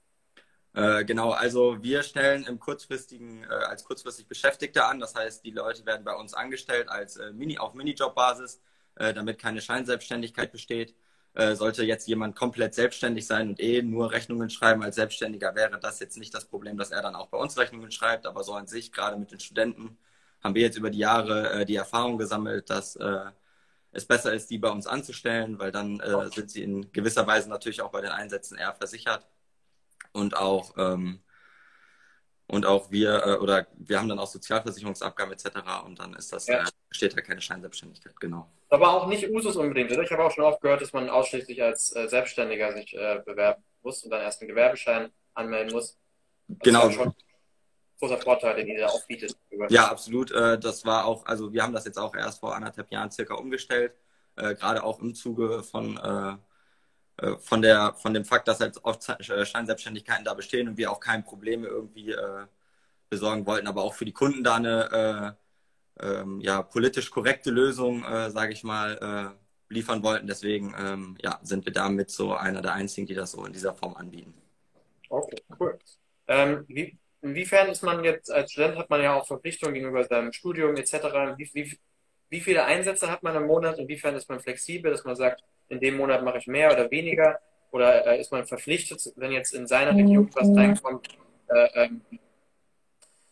Äh, 0.77 1.07
genau, 1.07 1.31
also 1.31 1.83
wir 1.83 2.03
stellen 2.03 2.45
im 2.45 2.61
kurzfristigen, 2.61 3.45
äh, 3.45 3.47
als 3.47 3.83
kurzfristig 3.85 4.29
Beschäftigte 4.29 4.85
an. 4.85 5.01
Das 5.01 5.15
heißt, 5.15 5.43
die 5.43 5.51
Leute 5.51 5.87
werden 5.87 6.05
bei 6.05 6.15
uns 6.15 6.35
angestellt 6.35 6.91
als 6.91 7.17
äh, 7.17 7.33
Mini, 7.33 7.57
auf 7.57 7.73
Minijob-Basis, 7.73 8.61
äh, 8.97 9.15
damit 9.15 9.39
keine 9.39 9.63
Scheinselbstständigkeit 9.63 10.53
besteht. 10.53 10.95
Äh, 11.37 11.55
sollte 11.55 11.85
jetzt 11.85 12.09
jemand 12.09 12.35
komplett 12.35 12.75
selbstständig 12.75 13.27
sein 13.27 13.49
und 13.51 13.61
eh 13.61 13.83
nur 13.83 14.11
Rechnungen 14.11 14.51
schreiben 14.51 14.83
als 14.83 14.97
Selbstständiger, 14.97 15.55
wäre 15.55 15.79
das 15.79 16.01
jetzt 16.01 16.17
nicht 16.17 16.35
das 16.35 16.47
Problem, 16.47 16.79
dass 16.79 16.91
er 16.91 17.03
dann 17.03 17.15
auch 17.15 17.29
bei 17.29 17.39
uns 17.39 17.59
Rechnungen 17.59 17.91
schreibt. 17.93 18.27
Aber 18.27 18.43
so 18.43 18.55
an 18.55 18.67
sich, 18.67 18.93
gerade 18.93 19.17
mit 19.17 19.31
den 19.31 19.41
Studenten, 19.41 19.99
haben 20.43 20.55
wir 20.55 20.63
jetzt 20.63 20.79
über 20.79 20.91
die 20.91 20.99
Jahre 20.99 21.51
äh, 21.53 21.65
die 21.67 21.77
Erfahrung 21.77 22.19
gesammelt, 22.19 22.71
dass 22.71 22.99
es 23.97 24.05
besser 24.07 24.33
ist, 24.35 24.51
die 24.51 24.59
bei 24.59 24.71
uns 24.71 24.87
anzustellen, 24.87 25.59
weil 25.59 25.73
dann 25.73 26.01
äh, 26.01 26.31
sind 26.31 26.51
sie 26.51 26.63
in 26.63 26.93
gewisser 26.93 27.27
Weise 27.27 27.49
natürlich 27.49 27.81
auch 27.83 27.91
bei 27.91 28.01
den 28.03 28.11
Einsätzen 28.11 28.59
eher 28.59 28.75
versichert. 28.75 29.27
Und 30.13 30.37
auch, 30.37 30.75
ähm, 30.79 31.21
und 32.49 32.65
auch 32.65 32.91
wir, 32.91 33.27
äh, 33.27 33.37
oder 33.39 33.67
wir 33.77 33.99
haben 33.99 34.09
dann 34.09 34.19
auch 34.19 34.29
Sozialversicherungsabgaben 34.29 35.33
etc. 35.33 35.47
Und 35.85 35.99
dann 35.99 36.15
ist 36.15 36.33
das, 36.33 36.47
ja. 36.47 36.63
äh, 36.63 36.67
steht 36.91 37.17
da 37.17 37.21
keine 37.21 37.41
Scheinselbstständigkeit, 37.41 38.19
genau. 38.21 38.49
Aber 38.69 38.91
auch 38.91 39.07
nicht 39.09 39.29
Usus 39.29 39.57
unbedingt, 39.57 39.91
oder? 39.93 40.03
Ich 40.03 40.11
habe 40.11 40.25
auch 40.25 40.31
schon 40.31 40.45
oft 40.45 40.61
gehört, 40.61 40.81
dass 40.81 40.93
man 40.93 41.09
ausschließlich 41.09 41.63
als 41.63 41.95
äh, 41.95 42.09
Selbstständiger 42.09 42.73
sich 42.73 42.95
äh, 42.95 43.21
bewerben 43.25 43.63
muss 43.83 44.05
und 44.05 44.11
dann 44.11 44.23
erst 44.23 44.41
einen 44.41 44.49
Gewerbeschein 44.49 45.11
anmelden 45.35 45.73
muss. 45.73 45.99
Das 46.49 46.59
genau. 46.63 46.91
Schon 46.91 47.15
großer 47.99 48.19
Vorteil, 48.19 48.57
den 48.57 48.69
ihr 48.69 48.87
auch 48.87 49.07
bietet. 49.07 49.35
Ja, 49.71 49.89
absolut. 49.89 50.31
Das 50.31 50.85
war 50.85 51.07
auch, 51.07 51.25
also 51.25 51.51
wir 51.51 51.63
haben 51.63 51.73
das 51.73 51.87
jetzt 51.87 51.99
auch 51.99 52.15
erst 52.15 52.41
vor 52.41 52.55
anderthalb 52.55 52.93
Jahren 52.93 53.11
circa 53.11 53.35
umgestellt, 53.35 53.95
gerade 54.35 54.85
auch 54.85 55.01
im 55.01 55.15
Zuge 55.15 55.63
von, 55.63 55.99
von, 57.39 57.63
der, 57.63 57.95
von 57.95 58.13
dem 58.13 58.25
Fakt, 58.25 58.47
dass 58.49 58.61
halt 58.61 58.79
oft 58.85 59.03
Scheinselbstständigkeiten 59.21 60.25
da 60.25 60.35
bestehen 60.35 60.69
und 60.69 60.77
wir 60.77 60.91
auch 60.91 61.01
keine 61.01 61.23
Probleme 61.23 61.67
irgendwie 61.67 62.15
besorgen 63.09 63.47
wollten, 63.47 63.67
aber 63.67 63.83
auch 63.83 63.95
für 63.95 64.05
die 64.05 64.13
Kunden 64.13 64.45
da 64.45 64.57
eine 64.57 65.37
ähm, 65.99 66.41
ja, 66.41 66.63
politisch 66.63 67.11
korrekte 67.11 67.51
Lösung, 67.51 68.03
sage 68.03 68.53
ich 68.53 68.65
mal, 68.65 69.35
liefern 69.71 70.03
wollten. 70.03 70.27
Deswegen 70.27 70.75
ähm, 70.79 71.17
ja, 71.23 71.41
sind 71.43 71.65
wir 71.65 71.73
damit 71.73 72.11
so 72.11 72.35
einer 72.35 72.61
der 72.61 72.75
einzigen, 72.75 73.07
die 73.07 73.15
das 73.15 73.33
so 73.33 73.47
in 73.47 73.53
dieser 73.53 73.75
Form 73.75 73.97
anbieten. 73.97 74.35
Okay, 75.09 75.43
cool. 75.59 75.79
Ähm, 76.29 76.65
wie, 76.69 76.99
Inwiefern 77.27 77.69
ist 77.69 77.83
man 77.83 78.05
jetzt, 78.05 78.31
als 78.31 78.53
Student 78.53 78.77
hat 78.77 78.89
man 78.89 79.03
ja 79.03 79.15
auch 79.15 79.27
Verpflichtungen 79.27 79.75
gegenüber 79.75 80.05
seinem 80.05 80.33
Studium 80.33 80.77
etc. 80.77 80.93
Wie, 81.37 81.51
wie, 81.55 81.79
wie 82.29 82.41
viele 82.41 82.65
Einsätze 82.65 83.11
hat 83.11 83.25
man 83.25 83.35
im 83.35 83.47
Monat? 83.47 83.79
Inwiefern 83.79 84.15
ist 84.15 84.29
man 84.29 84.39
flexibel, 84.39 84.93
dass 84.93 85.05
man 85.05 85.17
sagt, 85.17 85.43
in 85.69 85.81
dem 85.81 85.97
Monat 85.97 86.23
mache 86.23 86.39
ich 86.39 86.47
mehr 86.47 86.73
oder 86.73 86.91
weniger? 86.91 87.39
Oder 87.71 88.07
äh, 88.07 88.21
ist 88.21 88.33
man 88.33 88.47
verpflichtet, 88.47 89.13
wenn 89.17 89.33
jetzt 89.33 89.53
in 89.53 89.67
seiner 89.67 89.95
Region 89.95 90.31
was 90.35 90.49
reinkommt, 90.57 91.09
äh, 91.49 91.85
ähm, 91.85 92.01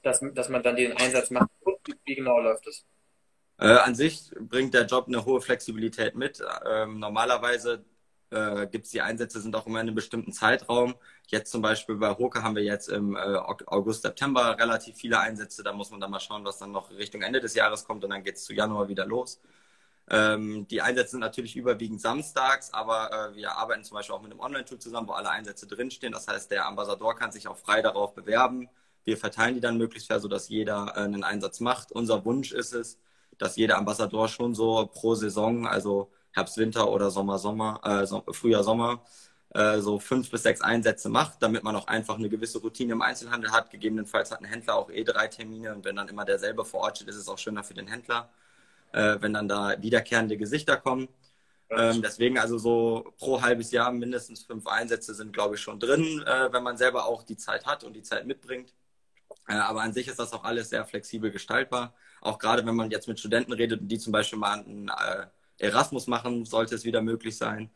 dass, 0.02 0.20
dass 0.34 0.48
man 0.48 0.62
dann 0.62 0.76
den 0.76 0.92
Einsatz 0.92 1.30
macht? 1.30 1.48
Wie 2.04 2.14
genau 2.14 2.40
läuft 2.40 2.66
das? 2.66 2.84
Äh, 3.58 3.66
an 3.66 3.94
sich 3.94 4.30
bringt 4.38 4.74
der 4.74 4.86
Job 4.86 5.06
eine 5.06 5.24
hohe 5.24 5.40
Flexibilität 5.40 6.16
mit. 6.16 6.42
Ähm, 6.66 6.98
normalerweise 6.98 7.84
äh, 8.30 8.66
gibt 8.66 8.86
es 8.86 8.90
die 8.90 9.00
Einsätze, 9.00 9.40
sind 9.40 9.54
auch 9.54 9.66
immer 9.66 9.80
in 9.80 9.86
einem 9.86 9.94
bestimmten 9.94 10.32
Zeitraum. 10.32 10.94
Jetzt 11.28 11.52
zum 11.52 11.62
Beispiel 11.62 11.94
bei 11.96 12.10
Hoke 12.10 12.42
haben 12.42 12.56
wir 12.56 12.64
jetzt 12.64 12.88
im 12.88 13.16
äh, 13.16 13.18
August, 13.18 14.02
September 14.02 14.58
relativ 14.58 14.96
viele 14.96 15.20
Einsätze. 15.20 15.62
Da 15.62 15.72
muss 15.72 15.90
man 15.90 16.00
dann 16.00 16.10
mal 16.10 16.20
schauen, 16.20 16.44
was 16.44 16.58
dann 16.58 16.72
noch 16.72 16.90
Richtung 16.90 17.22
Ende 17.22 17.40
des 17.40 17.54
Jahres 17.54 17.84
kommt 17.84 18.02
und 18.02 18.10
dann 18.10 18.24
geht 18.24 18.36
es 18.36 18.44
zu 18.44 18.52
Januar 18.52 18.88
wieder 18.88 19.06
los. 19.06 19.40
Ähm, 20.10 20.66
die 20.68 20.82
Einsätze 20.82 21.12
sind 21.12 21.20
natürlich 21.20 21.56
überwiegend 21.56 22.00
samstags, 22.00 22.72
aber 22.72 23.30
äh, 23.32 23.36
wir 23.36 23.56
arbeiten 23.56 23.84
zum 23.84 23.96
Beispiel 23.96 24.14
auch 24.14 24.22
mit 24.22 24.30
einem 24.30 24.40
Online-Tool 24.40 24.78
zusammen, 24.78 25.08
wo 25.08 25.12
alle 25.12 25.30
Einsätze 25.30 25.66
drinstehen. 25.66 26.12
Das 26.12 26.28
heißt, 26.28 26.50
der 26.50 26.66
Ambassador 26.66 27.16
kann 27.16 27.32
sich 27.32 27.48
auch 27.48 27.56
frei 27.56 27.80
darauf 27.80 28.14
bewerben. 28.14 28.68
Wir 29.04 29.16
verteilen 29.16 29.54
die 29.54 29.60
dann 29.60 29.78
möglichst 29.78 30.08
fair, 30.08 30.20
sodass 30.20 30.48
jeder 30.48 30.92
äh, 30.96 31.00
einen 31.00 31.24
Einsatz 31.24 31.60
macht. 31.60 31.92
Unser 31.92 32.24
Wunsch 32.24 32.52
ist 32.52 32.74
es, 32.74 32.98
dass 33.38 33.56
jeder 33.56 33.78
Ambassador 33.78 34.28
schon 34.28 34.54
so 34.54 34.86
pro 34.92 35.14
Saison, 35.14 35.66
also 35.66 36.10
Herbst, 36.32 36.58
Winter 36.58 36.90
oder 36.90 37.10
Sommer, 37.10 37.38
Sommer, 37.38 37.80
äh, 37.84 38.06
so, 38.06 38.22
Frühjahr, 38.30 38.64
Sommer, 38.64 39.02
äh, 39.54 39.80
so 39.80 39.98
fünf 39.98 40.30
bis 40.30 40.42
sechs 40.42 40.60
Einsätze 40.60 41.08
macht, 41.08 41.42
damit 41.42 41.62
man 41.62 41.76
auch 41.76 41.86
einfach 41.86 42.16
eine 42.18 42.28
gewisse 42.28 42.58
Routine 42.58 42.92
im 42.92 43.02
Einzelhandel 43.02 43.52
hat. 43.52 43.70
Gegebenenfalls 43.70 44.30
hat 44.30 44.40
ein 44.40 44.46
Händler 44.46 44.74
auch 44.76 44.90
eh 44.90 45.04
drei 45.04 45.28
Termine 45.28 45.74
und 45.74 45.84
wenn 45.84 45.96
dann 45.96 46.08
immer 46.08 46.24
derselbe 46.24 46.64
vor 46.64 46.80
Ort 46.80 46.96
steht, 46.98 47.08
ist 47.08 47.16
es 47.16 47.28
auch 47.28 47.38
schöner 47.38 47.64
für 47.64 47.74
den 47.74 47.86
Händler, 47.86 48.28
äh, 48.94 49.20
wenn 49.20 49.32
dann 49.32 49.48
da 49.48 49.74
wiederkehrende 49.82 50.36
Gesichter 50.36 50.76
kommen. 50.76 51.08
Ähm, 51.70 52.02
deswegen 52.02 52.38
also 52.38 52.58
so 52.58 53.12
pro 53.18 53.42
halbes 53.42 53.72
Jahr 53.72 53.90
mindestens 53.90 54.44
fünf 54.44 54.66
Einsätze 54.66 55.14
sind, 55.14 55.32
glaube 55.32 55.56
ich, 55.56 55.60
schon 55.60 55.80
drin, 55.80 56.22
äh, 56.26 56.52
wenn 56.52 56.62
man 56.62 56.76
selber 56.76 57.06
auch 57.06 57.22
die 57.24 57.36
Zeit 57.36 57.66
hat 57.66 57.84
und 57.84 57.94
die 57.94 58.02
Zeit 58.02 58.26
mitbringt. 58.26 58.72
Äh, 59.48 59.54
aber 59.54 59.82
an 59.82 59.92
sich 59.92 60.08
ist 60.08 60.18
das 60.18 60.32
auch 60.32 60.44
alles 60.44 60.70
sehr 60.70 60.84
flexibel 60.84 61.30
gestaltbar. 61.30 61.94
Auch 62.20 62.38
gerade 62.38 62.64
wenn 62.66 62.76
man 62.76 62.90
jetzt 62.90 63.08
mit 63.08 63.18
Studenten 63.18 63.52
redet 63.52 63.80
und 63.80 63.88
die 63.88 63.98
zum 63.98 64.12
Beispiel 64.12 64.38
mal 64.38 64.60
einen 64.60 64.88
äh, 64.88 65.26
Erasmus 65.58 66.06
machen, 66.06 66.44
sollte 66.44 66.74
es 66.74 66.84
wieder 66.84 67.02
möglich 67.02 67.36
sein. 67.36 67.70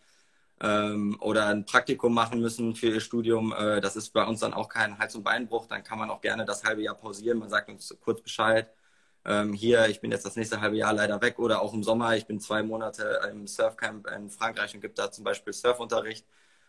Ähm, 0.61 1.17
oder 1.21 1.47
ein 1.47 1.65
Praktikum 1.65 2.15
machen 2.15 2.41
müssen 2.41 2.75
für 2.75 2.89
ihr 2.89 3.01
Studium. 3.01 3.53
Äh, 3.57 3.81
das 3.81 3.97
ist 3.97 4.11
bei 4.11 4.25
uns 4.25 4.41
dann 4.41 4.55
auch 4.55 4.69
kein 4.69 4.99
Hals- 4.99 5.15
und 5.17 5.25
Beinbruch. 5.25 5.67
Dann 5.67 5.83
kann 5.85 5.99
man 5.99 6.11
auch 6.11 6.21
gerne 6.21 6.45
das 6.45 6.65
halbe 6.65 6.83
Jahr 6.83 6.95
pausieren. 6.95 7.39
Man 7.39 7.51
sagt 7.51 7.69
uns 7.69 7.97
kurz 8.01 8.21
Bescheid 8.23 8.69
ähm, 9.28 9.52
hier, 9.52 9.88
ich 9.88 10.00
bin 10.00 10.11
jetzt 10.11 10.25
das 10.26 10.37
nächste 10.37 10.61
halbe 10.61 10.76
Jahr 10.76 10.92
leider 10.92 11.20
weg 11.23 11.38
oder 11.38 11.62
auch 11.62 11.75
im 11.75 11.82
Sommer, 11.85 12.16
ich 12.16 12.26
bin 12.26 12.40
zwei 12.40 12.62
Monate 12.62 13.20
im 13.30 13.47
Surfcamp 13.47 14.08
in 14.11 14.30
Frankreich 14.30 14.75
und 14.75 14.80
gibt 14.80 14.99
da 14.99 15.11
zum 15.12 15.25
Beispiel 15.25 15.52
Surfunterricht. 15.52 16.26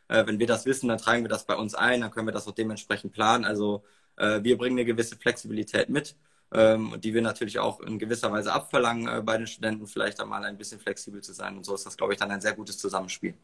Äh, 0.10 0.26
wenn 0.28 0.40
wir 0.40 0.48
das 0.48 0.66
wissen, 0.66 0.90
dann 0.90 0.98
tragen 1.00 1.24
wir 1.24 1.30
das 1.30 1.46
bei 1.46 1.56
uns 1.56 1.76
ein, 1.76 2.02
dann 2.02 2.12
können 2.12 2.28
wir 2.28 2.34
das 2.34 2.48
auch 2.48 2.54
dementsprechend 2.54 3.14
planen. 3.14 3.46
Also 3.46 3.84
äh, 4.18 4.44
wir 4.44 4.58
bringen 4.58 4.78
eine 4.78 4.86
gewisse 4.86 5.16
Flexibilität 5.18 5.90
mit 5.90 6.16
ähm, 6.52 6.96
die 7.00 7.14
wir 7.14 7.22
natürlich 7.22 7.60
auch 7.60 7.80
in 7.82 8.00
gewisser 8.00 8.32
Weise 8.32 8.52
abverlangen 8.52 9.08
äh, 9.08 9.22
bei 9.22 9.38
den 9.38 9.48
Studenten, 9.48 9.88
vielleicht 9.88 10.20
einmal 10.20 10.44
ein 10.44 10.58
bisschen 10.58 10.80
flexibel 10.80 11.22
zu 11.22 11.34
sein. 11.34 11.58
Und 11.58 11.66
so 11.66 11.76
ist 11.76 11.86
das, 11.86 11.96
glaube 11.96 12.14
ich, 12.14 12.20
dann 12.20 12.32
ein 12.32 12.42
sehr 12.42 12.54
gutes 12.54 12.78
Zusammenspiel. 12.78 13.36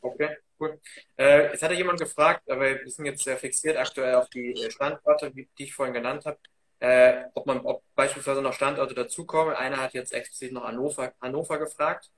Okay, 0.00 0.36
cool. 0.60 0.80
Äh, 1.16 1.50
jetzt 1.52 1.62
hatte 1.62 1.74
jemand 1.74 1.98
gefragt, 1.98 2.42
aber 2.50 2.82
wir 2.82 2.90
sind 2.90 3.06
jetzt 3.06 3.24
sehr 3.24 3.36
fixiert 3.36 3.76
aktuell 3.76 4.14
auf 4.14 4.28
die 4.28 4.54
Standorte, 4.70 5.30
die 5.30 5.48
ich 5.56 5.74
vorhin 5.74 5.94
genannt 5.94 6.24
habe 6.26 6.38
äh, 6.84 7.30
ob 7.32 7.46
man, 7.46 7.60
ob 7.60 7.82
beispielsweise 7.94 8.42
noch 8.42 8.52
Standorte 8.52 8.94
dazukommen. 8.94 9.54
Einer 9.54 9.78
hat 9.78 9.94
jetzt 9.94 10.12
explizit 10.12 10.52
noch 10.52 10.64
Hannover, 10.64 11.14
Hannover 11.22 11.58
gefragt. 11.58 12.10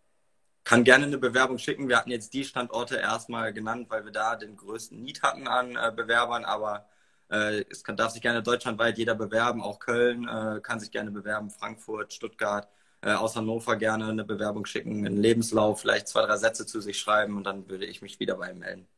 Kann 0.65 0.83
gerne 0.83 1.05
eine 1.07 1.19
Bewerbung 1.19 1.59
schicken. 1.59 1.89
Wir 1.89 1.97
hatten 1.97 2.11
jetzt 2.11 2.35
die 2.35 2.43
Standorte 2.43 2.97
erstmal 2.97 3.53
genannt, 3.53 3.87
weil 3.91 4.05
wir 4.05 4.11
da 4.11 4.35
den 4.35 4.57
größten 4.57 5.01
Need 5.01 5.23
hatten 5.23 5.47
an 5.47 5.77
äh, 5.77 5.93
Bewerbern, 5.95 6.45
aber 6.45 6.89
äh, 7.31 7.65
es 7.71 7.85
kann, 7.85 7.97
darf 7.97 8.11
sich 8.11 8.23
gerne 8.23 8.43
deutschlandweit 8.43 8.99
jeder 8.99 9.15
bewerben, 9.15 9.63
auch 9.63 9.79
Köln 9.79 10.27
äh, 10.27 10.61
kann 10.61 10.81
sich 10.81 10.91
gerne 10.91 11.13
bewerben, 11.13 11.51
Frankfurt, 11.51 12.13
Stuttgart, 12.13 12.69
äh, 13.03 13.13
aus 13.13 13.37
Hannover 13.37 13.77
gerne 13.77 14.09
eine 14.09 14.25
Bewerbung 14.25 14.67
schicken, 14.67 15.07
einen 15.07 15.17
Lebenslauf, 15.17 15.81
vielleicht 15.81 16.09
zwei, 16.09 16.27
drei 16.27 16.39
Sätze 16.39 16.67
zu 16.67 16.81
sich 16.81 16.99
schreiben 16.99 17.37
und 17.37 17.45
dann 17.45 17.69
würde 17.69 17.87
ich 17.87 18.03
mich 18.03 18.19
wieder 18.19 18.35
bei 18.35 18.51
ihm 18.51 18.59
melden. 18.59 18.89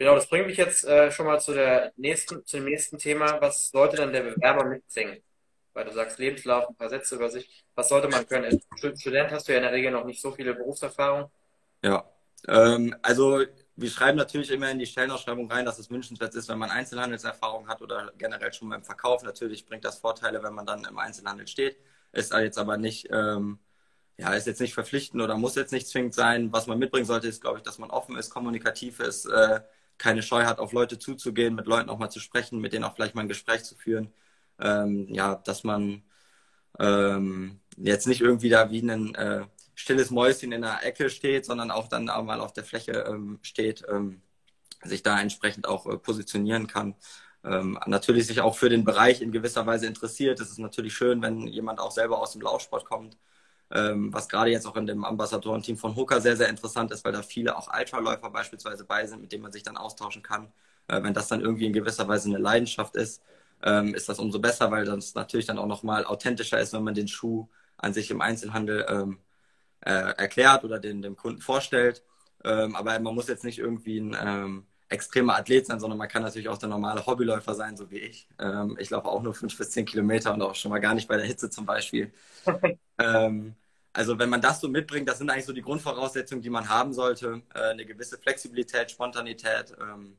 Genau, 0.00 0.14
das 0.14 0.30
bringt 0.30 0.46
mich 0.46 0.56
jetzt 0.56 0.86
äh, 0.86 1.10
schon 1.10 1.26
mal 1.26 1.38
zu, 1.40 1.52
der 1.52 1.92
nächsten, 1.98 2.42
zu 2.46 2.56
dem 2.56 2.64
nächsten 2.64 2.96
Thema. 2.96 3.38
Was 3.42 3.68
sollte 3.68 3.98
dann 3.98 4.14
der 4.14 4.22
Bewerber 4.22 4.64
mitbringen? 4.64 5.22
Weil 5.74 5.84
du 5.84 5.92
sagst 5.92 6.18
Lebenslauf, 6.18 6.70
ein 6.70 6.74
paar 6.74 6.88
Sätze 6.88 7.16
über 7.16 7.28
sich. 7.28 7.66
Was 7.74 7.90
sollte 7.90 8.08
man 8.08 8.26
können? 8.26 8.46
Als 8.46 8.98
Student 8.98 9.30
hast 9.30 9.46
du 9.46 9.52
ja 9.52 9.58
in 9.58 9.64
der 9.64 9.72
Regel 9.72 9.90
noch 9.90 10.06
nicht 10.06 10.22
so 10.22 10.30
viele 10.30 10.54
Berufserfahrung. 10.54 11.30
Ja, 11.84 12.10
ähm, 12.48 12.96
also 13.02 13.44
wir 13.76 13.90
schreiben 13.90 14.16
natürlich 14.16 14.50
immer 14.50 14.70
in 14.70 14.78
die 14.78 14.86
Stellenausschreibung 14.86 15.52
rein, 15.52 15.66
dass 15.66 15.78
es 15.78 15.90
wünschenswert 15.90 16.34
ist, 16.34 16.48
wenn 16.48 16.58
man 16.58 16.70
Einzelhandelserfahrung 16.70 17.68
hat 17.68 17.82
oder 17.82 18.10
generell 18.16 18.54
schon 18.54 18.70
beim 18.70 18.82
Verkauf. 18.82 19.22
Natürlich 19.22 19.66
bringt 19.66 19.84
das 19.84 19.98
Vorteile, 19.98 20.42
wenn 20.42 20.54
man 20.54 20.64
dann 20.64 20.86
im 20.86 20.98
Einzelhandel 20.98 21.46
steht. 21.46 21.76
Ist 22.12 22.32
jetzt 22.32 22.56
aber 22.56 22.78
nicht, 22.78 23.08
ähm, 23.12 23.58
ja, 24.16 24.32
ist 24.32 24.46
jetzt 24.46 24.62
nicht 24.62 24.72
verpflichtend 24.72 25.20
oder 25.20 25.36
muss 25.36 25.56
jetzt 25.56 25.72
nicht 25.72 25.88
zwingend 25.88 26.14
sein. 26.14 26.54
Was 26.54 26.66
man 26.66 26.78
mitbringen 26.78 27.04
sollte, 27.04 27.28
ist, 27.28 27.42
glaube 27.42 27.58
ich, 27.58 27.64
dass 27.64 27.78
man 27.78 27.90
offen 27.90 28.16
ist, 28.16 28.30
kommunikativ 28.30 29.00
ist, 29.00 29.26
äh, 29.26 29.60
keine 30.00 30.22
Scheu 30.22 30.44
hat, 30.44 30.58
auf 30.58 30.72
Leute 30.72 30.98
zuzugehen, 30.98 31.54
mit 31.54 31.66
Leuten 31.66 31.90
auch 31.90 31.98
mal 31.98 32.10
zu 32.10 32.20
sprechen, 32.20 32.60
mit 32.60 32.72
denen 32.72 32.84
auch 32.84 32.94
vielleicht 32.94 33.14
mal 33.14 33.22
ein 33.22 33.28
Gespräch 33.28 33.64
zu 33.64 33.76
führen. 33.76 34.12
Ähm, 34.58 35.06
ja, 35.10 35.36
dass 35.36 35.64
man 35.64 36.02
ähm, 36.78 37.60
jetzt 37.76 38.06
nicht 38.08 38.20
irgendwie 38.22 38.48
da 38.50 38.70
wie 38.70 38.80
ein 38.82 39.14
äh, 39.14 39.46
stilles 39.74 40.10
Mäuschen 40.10 40.52
in 40.52 40.62
der 40.62 40.84
Ecke 40.84 41.10
steht, 41.10 41.46
sondern 41.46 41.70
auch 41.70 41.88
dann 41.88 42.08
auch 42.10 42.24
mal 42.24 42.40
auf 42.40 42.52
der 42.52 42.64
Fläche 42.64 42.92
ähm, 43.08 43.38
steht, 43.42 43.84
ähm, 43.88 44.22
sich 44.84 45.02
da 45.02 45.20
entsprechend 45.20 45.68
auch 45.68 45.86
äh, 45.86 45.98
positionieren 45.98 46.66
kann. 46.66 46.94
Ähm, 47.44 47.78
natürlich 47.86 48.26
sich 48.26 48.40
auch 48.40 48.56
für 48.56 48.68
den 48.70 48.84
Bereich 48.84 49.22
in 49.22 49.32
gewisser 49.32 49.66
Weise 49.66 49.86
interessiert. 49.86 50.40
Es 50.40 50.50
ist 50.50 50.58
natürlich 50.58 50.94
schön, 50.94 51.22
wenn 51.22 51.46
jemand 51.46 51.80
auch 51.80 51.92
selber 51.92 52.20
aus 52.20 52.32
dem 52.32 52.42
Laufsport 52.42 52.84
kommt 52.84 53.16
ähm, 53.72 54.12
was 54.12 54.28
gerade 54.28 54.50
jetzt 54.50 54.66
auch 54.66 54.76
in 54.76 54.86
dem 54.86 55.04
Ambassadorenteam 55.04 55.76
von 55.76 55.96
Hoka 55.96 56.20
sehr, 56.20 56.36
sehr 56.36 56.48
interessant 56.48 56.90
ist, 56.90 57.04
weil 57.04 57.12
da 57.12 57.22
viele 57.22 57.56
auch 57.56 57.68
Ultraläufer 57.72 58.30
beispielsweise 58.30 58.84
bei 58.84 59.06
sind, 59.06 59.22
mit 59.22 59.32
denen 59.32 59.42
man 59.42 59.52
sich 59.52 59.62
dann 59.62 59.76
austauschen 59.76 60.22
kann. 60.22 60.52
Äh, 60.88 61.02
wenn 61.02 61.14
das 61.14 61.28
dann 61.28 61.40
irgendwie 61.40 61.66
in 61.66 61.72
gewisser 61.72 62.08
Weise 62.08 62.28
eine 62.28 62.38
Leidenschaft 62.38 62.96
ist, 62.96 63.22
ähm, 63.62 63.94
ist 63.94 64.08
das 64.08 64.18
umso 64.18 64.38
besser, 64.40 64.70
weil 64.70 64.84
das 64.84 65.14
natürlich 65.14 65.46
dann 65.46 65.58
auch 65.58 65.66
nochmal 65.66 66.04
authentischer 66.04 66.58
ist, 66.60 66.72
wenn 66.72 66.82
man 66.84 66.94
den 66.94 67.08
Schuh 67.08 67.48
an 67.76 67.92
sich 67.94 68.10
im 68.10 68.20
Einzelhandel 68.20 68.86
ähm, 68.88 69.18
äh, 69.80 69.90
erklärt 69.90 70.64
oder 70.64 70.78
den, 70.78 71.02
dem 71.02 71.16
Kunden 71.16 71.40
vorstellt. 71.40 72.02
Ähm, 72.44 72.74
aber 72.76 72.98
man 73.00 73.14
muss 73.14 73.28
jetzt 73.28 73.44
nicht 73.44 73.58
irgendwie 73.58 73.98
ein 74.00 74.16
ähm, 74.20 74.66
extremer 74.88 75.36
Athlet 75.36 75.66
sein, 75.66 75.80
sondern 75.80 75.98
man 75.98 76.08
kann 76.08 76.22
natürlich 76.22 76.48
auch 76.48 76.58
der 76.58 76.68
normale 76.68 77.06
Hobbyläufer 77.06 77.54
sein, 77.54 77.76
so 77.76 77.90
wie 77.90 77.98
ich. 77.98 78.28
Ähm, 78.38 78.76
ich 78.80 78.90
laufe 78.90 79.08
auch 79.08 79.22
nur 79.22 79.34
fünf 79.34 79.56
bis 79.56 79.70
zehn 79.70 79.86
Kilometer 79.86 80.34
und 80.34 80.42
auch 80.42 80.54
schon 80.54 80.70
mal 80.70 80.80
gar 80.80 80.94
nicht 80.94 81.08
bei 81.08 81.16
der 81.16 81.26
Hitze 81.26 81.50
zum 81.50 81.66
Beispiel. 81.66 82.12
ähm, 82.98 83.54
also 83.92 84.18
wenn 84.18 84.30
man 84.30 84.40
das 84.40 84.60
so 84.60 84.68
mitbringt, 84.68 85.08
das 85.08 85.18
sind 85.18 85.30
eigentlich 85.30 85.46
so 85.46 85.52
die 85.52 85.62
Grundvoraussetzungen, 85.62 86.42
die 86.42 86.50
man 86.50 86.68
haben 86.68 86.92
sollte. 86.92 87.42
Äh, 87.54 87.70
eine 87.70 87.84
gewisse 87.84 88.18
Flexibilität, 88.18 88.90
Spontanität 88.90 89.74
ähm, 89.80 90.16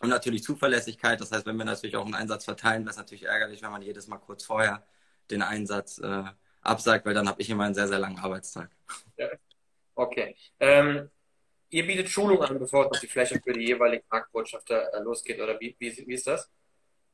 und 0.00 0.08
natürlich 0.08 0.42
Zuverlässigkeit. 0.42 1.20
Das 1.20 1.30
heißt, 1.30 1.46
wenn 1.46 1.56
wir 1.56 1.64
natürlich 1.64 1.96
auch 1.96 2.04
einen 2.04 2.14
Einsatz 2.14 2.44
verteilen, 2.44 2.82
wäre 2.82 2.90
es 2.90 2.96
natürlich 2.96 3.24
ärgerlich, 3.24 3.62
wenn 3.62 3.70
man 3.70 3.82
jedes 3.82 4.08
Mal 4.08 4.18
kurz 4.18 4.44
vorher 4.44 4.84
den 5.30 5.42
Einsatz 5.42 5.98
äh, 5.98 6.24
absagt, 6.62 7.06
weil 7.06 7.14
dann 7.14 7.28
habe 7.28 7.40
ich 7.40 7.48
immer 7.48 7.64
einen 7.64 7.74
sehr, 7.74 7.88
sehr 7.88 7.98
langen 7.98 8.18
Arbeitstag. 8.18 8.70
Okay. 9.94 10.36
Ähm, 10.60 11.08
ihr 11.70 11.86
bietet 11.86 12.08
Schulung 12.08 12.42
an, 12.42 12.58
bevor 12.58 12.86
es 12.86 12.90
auf 12.92 13.00
die 13.00 13.06
Fläche 13.06 13.40
für 13.42 13.52
die 13.52 13.66
jeweiligen 13.66 14.04
Marktbotschafter 14.10 14.92
äh, 14.92 15.02
losgeht, 15.02 15.40
oder 15.40 15.58
wie, 15.60 15.76
wie, 15.78 15.96
wie 16.06 16.14
ist 16.14 16.26
das? 16.26 16.50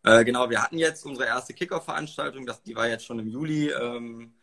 Äh, 0.04 0.24
genau, 0.24 0.50
wir 0.50 0.62
hatten 0.62 0.78
jetzt 0.78 1.04
unsere 1.04 1.28
erste 1.28 1.54
Kickoff-Veranstaltung, 1.54 2.48
die 2.66 2.74
war 2.74 2.88
jetzt 2.88 3.04
schon 3.04 3.18
im 3.18 3.28
Juli. 3.28 3.70
Ähm, 3.70 4.34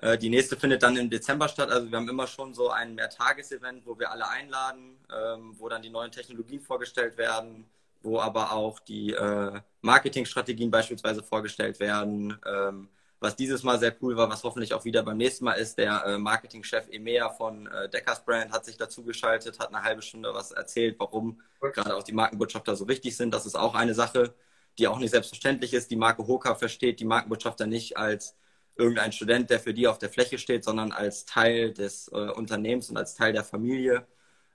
äh, 0.00 0.16
die 0.18 0.30
nächste 0.30 0.56
findet 0.56 0.82
dann 0.82 0.96
im 0.96 1.10
Dezember 1.10 1.48
statt. 1.48 1.70
Also 1.70 1.90
wir 1.90 1.98
haben 1.98 2.08
immer 2.08 2.26
schon 2.26 2.54
so 2.54 2.70
ein 2.70 2.94
Mehrtages-Event, 2.94 3.86
wo 3.86 3.98
wir 3.98 4.10
alle 4.10 4.28
einladen, 4.28 4.96
ähm, 5.12 5.54
wo 5.58 5.68
dann 5.68 5.82
die 5.82 5.90
neuen 5.90 6.12
Technologien 6.12 6.60
vorgestellt 6.60 7.16
werden, 7.18 7.68
wo 8.02 8.20
aber 8.20 8.52
auch 8.52 8.78
die 8.80 9.12
äh, 9.12 9.60
Marketingstrategien 9.80 10.70
beispielsweise 10.70 11.22
vorgestellt 11.22 11.80
werden. 11.80 12.38
Ähm, 12.46 12.88
was 13.20 13.34
dieses 13.34 13.64
Mal 13.64 13.80
sehr 13.80 13.96
cool 14.00 14.16
war, 14.16 14.30
was 14.30 14.44
hoffentlich 14.44 14.72
auch 14.74 14.84
wieder 14.84 15.02
beim 15.02 15.16
nächsten 15.16 15.44
Mal 15.44 15.54
ist, 15.54 15.76
der 15.78 16.04
äh, 16.04 16.18
Marketingchef 16.18 16.88
Emea 16.88 17.30
von 17.30 17.66
äh, 17.66 17.88
Deckers 17.88 18.24
Brand 18.24 18.52
hat 18.52 18.64
sich 18.64 18.76
dazu 18.76 19.02
geschaltet, 19.02 19.58
hat 19.58 19.74
eine 19.74 19.82
halbe 19.82 20.02
Stunde 20.02 20.32
was 20.32 20.52
erzählt, 20.52 20.96
warum 21.00 21.40
gerade 21.60 21.96
auch 21.96 22.04
die 22.04 22.12
Markenbotschafter 22.12 22.76
so 22.76 22.86
wichtig 22.86 23.16
sind. 23.16 23.34
Das 23.34 23.46
ist 23.46 23.56
auch 23.56 23.74
eine 23.74 23.94
Sache, 23.94 24.34
die 24.78 24.86
auch 24.86 25.00
nicht 25.00 25.10
selbstverständlich 25.10 25.74
ist. 25.74 25.90
Die 25.90 25.96
Marke 25.96 26.28
Hoka 26.28 26.54
versteht 26.54 27.00
die 27.00 27.04
Markenbotschafter 27.04 27.66
nicht 27.66 27.96
als 27.96 28.36
irgendein 28.78 29.12
Student, 29.12 29.50
der 29.50 29.60
für 29.60 29.74
die 29.74 29.88
auf 29.88 29.98
der 29.98 30.08
Fläche 30.08 30.38
steht, 30.38 30.64
sondern 30.64 30.92
als 30.92 31.24
Teil 31.26 31.72
des 31.72 32.08
äh, 32.08 32.30
Unternehmens 32.30 32.88
und 32.88 32.96
als 32.96 33.14
Teil 33.14 33.32
der 33.32 33.44
Familie. 33.44 34.06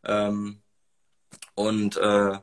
Ähm, 0.03 0.61
und 1.55 1.97
äh, 1.97 2.39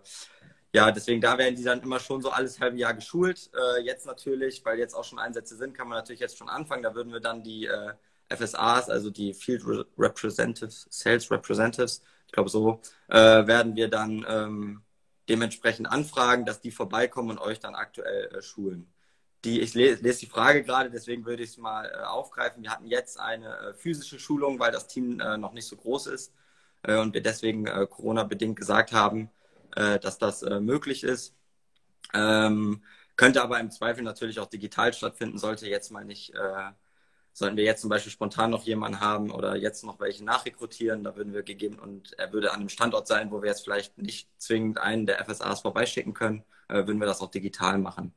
ja, 0.72 0.92
deswegen 0.92 1.20
da 1.20 1.36
werden 1.38 1.56
die 1.56 1.64
dann 1.64 1.82
immer 1.82 1.98
schon 1.98 2.22
so 2.22 2.30
alles 2.30 2.60
halbe 2.60 2.76
Jahr 2.76 2.94
geschult. 2.94 3.50
Äh, 3.54 3.82
jetzt 3.82 4.06
natürlich, 4.06 4.64
weil 4.64 4.78
jetzt 4.78 4.94
auch 4.94 5.04
schon 5.04 5.18
Einsätze 5.18 5.56
sind, 5.56 5.74
kann 5.74 5.88
man 5.88 5.98
natürlich 5.98 6.20
jetzt 6.20 6.38
schon 6.38 6.48
anfangen. 6.48 6.82
Da 6.82 6.94
würden 6.94 7.12
wir 7.12 7.20
dann 7.20 7.42
die 7.42 7.66
äh, 7.66 7.94
FSAs, 8.28 8.88
also 8.88 9.10
die 9.10 9.34
Field 9.34 9.64
Representatives, 9.98 10.86
Sales 10.90 11.30
Representatives, 11.30 12.02
ich 12.26 12.32
glaube 12.32 12.50
so, 12.50 12.80
äh, 13.08 13.16
werden 13.16 13.74
wir 13.74 13.88
dann 13.88 14.24
ähm, 14.28 14.82
dementsprechend 15.28 15.90
anfragen, 15.90 16.44
dass 16.44 16.60
die 16.60 16.70
vorbeikommen 16.70 17.30
und 17.30 17.38
euch 17.38 17.58
dann 17.58 17.74
aktuell 17.74 18.26
äh, 18.26 18.42
schulen 18.42 18.92
die, 19.44 19.60
ich 19.60 19.74
lese, 19.74 20.02
die 20.02 20.26
Frage 20.26 20.62
gerade, 20.62 20.90
deswegen 20.90 21.24
würde 21.24 21.42
ich 21.42 21.50
es 21.50 21.58
mal 21.58 21.86
äh, 21.86 22.04
aufgreifen. 22.04 22.62
Wir 22.62 22.70
hatten 22.70 22.86
jetzt 22.86 23.18
eine 23.18 23.56
äh, 23.58 23.74
physische 23.74 24.18
Schulung, 24.18 24.58
weil 24.58 24.72
das 24.72 24.86
Team 24.86 25.20
äh, 25.20 25.36
noch 25.38 25.52
nicht 25.52 25.66
so 25.66 25.76
groß 25.76 26.08
ist 26.08 26.32
äh, 26.82 26.98
und 26.98 27.14
wir 27.14 27.22
deswegen 27.22 27.66
äh, 27.66 27.86
Corona-bedingt 27.88 28.56
gesagt 28.58 28.92
haben, 28.92 29.30
äh, 29.76 29.98
dass 29.98 30.18
das 30.18 30.42
möglich 30.42 31.04
ist. 31.04 31.34
Ähm, 32.14 32.82
könnte 33.16 33.42
aber 33.42 33.60
im 33.60 33.70
Zweifel 33.70 34.02
natürlich 34.02 34.40
auch 34.40 34.46
digital 34.46 34.92
stattfinden, 34.92 35.38
sollte 35.38 35.68
jetzt 35.68 35.90
mal 35.90 36.04
nicht, 36.06 36.32
sollten 37.34 37.56
wir 37.58 37.64
jetzt 37.64 37.82
zum 37.82 37.90
Beispiel 37.90 38.10
spontan 38.10 38.50
noch 38.50 38.64
jemanden 38.64 39.00
haben 39.00 39.30
oder 39.30 39.56
jetzt 39.56 39.84
noch 39.84 40.00
welche 40.00 40.24
nachrekrutieren, 40.24 41.04
da 41.04 41.16
würden 41.16 41.34
wir 41.34 41.42
gegeben 41.42 41.78
und 41.78 42.18
er 42.18 42.32
würde 42.32 42.52
an 42.52 42.60
einem 42.60 42.70
Standort 42.70 43.06
sein, 43.06 43.30
wo 43.30 43.42
wir 43.42 43.50
jetzt 43.50 43.62
vielleicht 43.62 43.98
nicht 43.98 44.30
zwingend 44.38 44.78
einen 44.78 45.04
der 45.04 45.22
FSAs 45.22 45.60
vorbeischicken 45.60 46.14
können, 46.14 46.44
würden 46.68 46.98
wir 46.98 47.06
das 47.06 47.20
auch 47.20 47.30
digital 47.30 47.78
machen. 47.78 48.14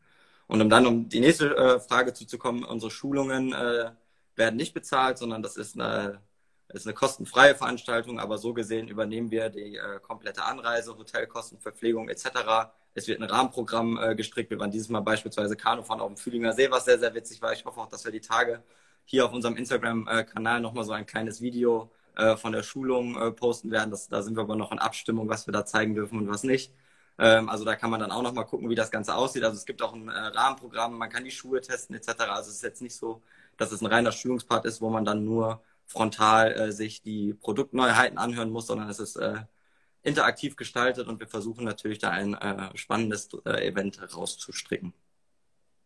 Und 0.53 0.61
um 0.61 0.69
dann 0.69 0.85
um 0.85 1.09
die 1.09 1.19
nächste 1.19 1.57
äh, 1.57 1.79
Frage 1.79 2.13
zuzukommen, 2.13 2.63
unsere 2.63 2.91
Schulungen 2.91 3.53
äh, 3.53 3.89
werden 4.35 4.55
nicht 4.55 4.75
bezahlt, 4.75 5.17
sondern 5.17 5.41
das 5.41 5.57
ist 5.57 5.73
eine, 5.73 6.21
ist 6.67 6.85
eine 6.85 6.93
kostenfreie 6.93 7.55
Veranstaltung, 7.55 8.19
aber 8.19 8.37
so 8.37 8.53
gesehen 8.53 8.87
übernehmen 8.87 9.31
wir 9.31 9.49
die 9.49 9.77
äh, 9.77 9.99
komplette 9.99 10.43
Anreise, 10.43 10.95
Hotelkosten, 10.95 11.59
Verpflegung 11.59 12.07
etc. 12.07 12.69
Es 12.93 13.07
wird 13.07 13.19
ein 13.19 13.27
Rahmenprogramm 13.27 13.97
äh, 13.99 14.13
gestrickt. 14.13 14.51
Wir 14.51 14.59
waren 14.59 14.69
dieses 14.69 14.89
Mal 14.89 14.99
beispielsweise 14.99 15.55
Kanufahren 15.55 16.01
auf 16.01 16.09
dem 16.09 16.17
Fühlinger 16.17 16.53
See, 16.53 16.69
was 16.69 16.85
sehr, 16.85 16.99
sehr 16.99 17.15
witzig 17.15 17.41
war. 17.41 17.51
Ich 17.53 17.65
hoffe 17.65 17.81
auch, 17.81 17.89
dass 17.89 18.05
wir 18.05 18.11
die 18.11 18.21
Tage 18.21 18.61
hier 19.05 19.25
auf 19.25 19.33
unserem 19.33 19.57
Instagram-Kanal 19.57 20.61
nochmal 20.61 20.83
so 20.83 20.91
ein 20.91 21.07
kleines 21.07 21.41
Video 21.41 21.89
äh, 22.15 22.37
von 22.37 22.51
der 22.51 22.61
Schulung 22.61 23.19
äh, 23.19 23.31
posten 23.31 23.71
werden. 23.71 23.89
Das, 23.89 24.07
da 24.07 24.21
sind 24.21 24.37
wir 24.37 24.43
aber 24.43 24.55
noch 24.55 24.71
in 24.71 24.77
Abstimmung, 24.77 25.27
was 25.29 25.47
wir 25.47 25.51
da 25.51 25.65
zeigen 25.65 25.95
dürfen 25.95 26.19
und 26.19 26.27
was 26.27 26.43
nicht. 26.43 26.71
Ähm, 27.23 27.47
also 27.47 27.63
da 27.63 27.77
kann 27.77 27.89
man 27.89 28.01
dann 28.01 28.11
auch 28.11 28.21
nochmal 28.21 28.45
gucken, 28.45 28.69
wie 28.69 28.75
das 28.75 28.91
Ganze 28.91 29.15
aussieht. 29.15 29.45
Also 29.45 29.55
es 29.55 29.65
gibt 29.65 29.81
auch 29.81 29.93
ein 29.93 30.09
äh, 30.09 30.11
Rahmenprogramm, 30.11 30.97
man 30.97 31.09
kann 31.09 31.23
die 31.23 31.31
Schuhe 31.31 31.61
testen 31.61 31.95
etc. 31.95 32.09
Also 32.27 32.49
es 32.49 32.57
ist 32.57 32.63
jetzt 32.63 32.81
nicht 32.81 32.95
so, 32.95 33.21
dass 33.55 33.71
es 33.71 33.81
ein 33.81 33.85
reiner 33.85 34.11
Schulungspart 34.11 34.65
ist, 34.65 34.81
wo 34.81 34.89
man 34.89 35.05
dann 35.05 35.23
nur 35.23 35.63
frontal 35.85 36.51
äh, 36.51 36.71
sich 36.73 37.01
die 37.01 37.33
Produktneuheiten 37.33 38.17
anhören 38.17 38.49
muss, 38.49 38.67
sondern 38.67 38.89
es 38.89 38.99
ist 38.99 39.15
äh, 39.15 39.35
interaktiv 40.01 40.57
gestaltet 40.57 41.07
und 41.07 41.21
wir 41.21 41.27
versuchen 41.27 41.63
natürlich 41.63 41.99
da 41.99 42.09
ein 42.09 42.33
äh, 42.33 42.77
spannendes 42.77 43.29
äh, 43.45 43.67
Event 43.67 44.01
rauszustricken. 44.13 44.93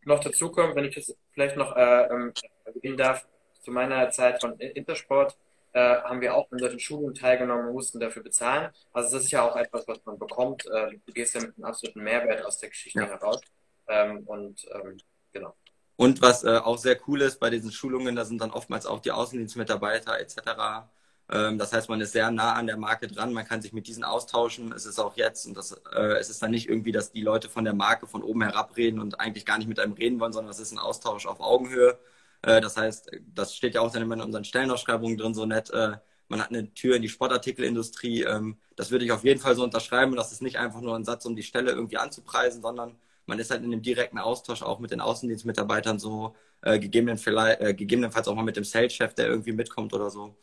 Noch 0.05 0.19
dazu 0.19 0.49
kommt, 0.49 0.75
wenn 0.75 0.85
ich 0.85 0.95
das 0.95 1.15
vielleicht 1.33 1.55
noch 1.55 1.75
äh, 1.75 2.07
ähm, 2.07 2.33
erwähnen 2.65 2.97
darf, 2.97 3.27
zu 3.61 3.69
meiner 3.69 4.09
Zeit 4.09 4.41
von 4.41 4.57
Intersport 4.59 5.37
äh, 5.77 6.01
haben 6.01 6.21
wir 6.21 6.33
auch 6.35 6.51
in 6.51 6.57
solchen 6.57 6.79
Schulungen 6.79 7.13
teilgenommen 7.13 7.67
und 7.67 7.73
mussten 7.73 7.99
dafür 7.99 8.23
bezahlen. 8.23 8.71
Also 8.93 9.15
das 9.15 9.25
ist 9.25 9.31
ja 9.31 9.47
auch 9.47 9.55
etwas, 9.55 9.87
was 9.87 10.03
man 10.05 10.17
bekommt. 10.17 10.65
Äh, 10.65 10.97
du 11.05 11.13
gehst 11.13 11.35
ja 11.35 11.41
mit 11.41 11.55
einem 11.55 11.65
absoluten 11.65 12.01
Mehrwert 12.01 12.43
aus 12.43 12.57
der 12.57 12.69
Geschichte 12.69 12.99
ja. 12.99 13.05
heraus. 13.05 13.39
Ähm, 13.87 14.23
und 14.25 14.65
ähm, 14.73 14.97
genau. 15.31 15.55
Und 15.95 16.21
was 16.21 16.43
äh, 16.43 16.57
auch 16.57 16.79
sehr 16.79 16.97
cool 17.07 17.21
ist 17.21 17.39
bei 17.39 17.51
diesen 17.51 17.71
Schulungen, 17.71 18.15
da 18.15 18.25
sind 18.25 18.41
dann 18.41 18.49
oftmals 18.49 18.87
auch 18.87 19.01
die 19.01 19.11
Außendienstmitarbeiter 19.11 20.19
etc. 20.19 20.87
Ähm, 21.29 21.59
das 21.59 21.73
heißt, 21.73 21.89
man 21.89 22.01
ist 22.01 22.13
sehr 22.13 22.31
nah 22.31 22.53
an 22.53 22.65
der 22.65 22.77
Marke 22.77 23.07
dran, 23.07 23.31
man 23.31 23.45
kann 23.45 23.61
sich 23.61 23.71
mit 23.71 23.85
diesen 23.85 24.03
austauschen. 24.03 24.71
Es 24.71 24.87
ist 24.87 24.99
auch 24.99 25.15
jetzt 25.15 25.45
und 25.45 25.55
das, 25.55 25.79
äh, 25.93 26.17
es 26.19 26.31
ist 26.31 26.41
dann 26.41 26.51
nicht 26.51 26.67
irgendwie, 26.69 26.91
dass 26.91 27.11
die 27.11 27.21
Leute 27.21 27.49
von 27.49 27.65
der 27.65 27.75
Marke 27.75 28.07
von 28.07 28.23
oben 28.23 28.41
herab 28.41 28.77
reden 28.77 28.99
und 28.99 29.19
eigentlich 29.19 29.45
gar 29.45 29.59
nicht 29.59 29.67
mit 29.67 29.79
einem 29.79 29.93
reden 29.93 30.19
wollen, 30.19 30.33
sondern 30.33 30.51
es 30.51 30.59
ist 30.59 30.71
ein 30.71 30.79
Austausch 30.79 31.27
auf 31.27 31.39
Augenhöhe. 31.39 31.99
Äh, 32.47 32.61
das 32.61 32.77
heißt, 32.77 33.11
das 33.35 33.55
steht 33.55 33.75
ja 33.75 33.81
auch 33.81 33.91
dann 33.91 34.01
immer 34.03 34.15
in 34.15 34.21
unseren 34.21 34.45
Stellenausschreibungen 34.45 35.17
drin, 35.17 35.33
so 35.33 35.45
nett. 35.45 35.69
Äh, 35.71 35.97
man 36.29 36.41
hat 36.41 36.49
eine 36.49 36.73
Tür 36.73 36.95
in 36.95 37.01
die 37.01 37.09
Sportartikelindustrie. 37.09 38.23
Ähm, 38.23 38.57
das 38.75 38.91
würde 38.91 39.05
ich 39.05 39.11
auf 39.11 39.23
jeden 39.23 39.39
Fall 39.41 39.55
so 39.55 39.63
unterschreiben. 39.63 40.15
Das 40.15 40.31
ist 40.31 40.41
nicht 40.41 40.57
einfach 40.57 40.81
nur 40.81 40.95
ein 40.95 41.05
Satz, 41.05 41.25
um 41.25 41.35
die 41.35 41.43
Stelle 41.43 41.71
irgendwie 41.71 41.97
anzupreisen, 41.97 42.61
sondern 42.61 42.95
man 43.25 43.39
ist 43.39 43.51
halt 43.51 43.63
in 43.63 43.71
dem 43.71 43.81
direkten 43.81 44.17
Austausch 44.19 44.61
auch 44.63 44.79
mit 44.79 44.91
den 44.91 45.01
Außendienstmitarbeitern 45.01 45.99
so, 45.99 46.35
äh, 46.61 46.79
gegebenenfalls, 46.79 47.59
äh, 47.61 47.73
gegebenenfalls 47.73 48.27
auch 48.27 48.35
mal 48.35 48.43
mit 48.43 48.55
dem 48.57 48.63
Sales-Chef, 48.63 49.13
der 49.13 49.27
irgendwie 49.27 49.51
mitkommt 49.53 49.93
oder 49.93 50.09
so. 50.09 50.35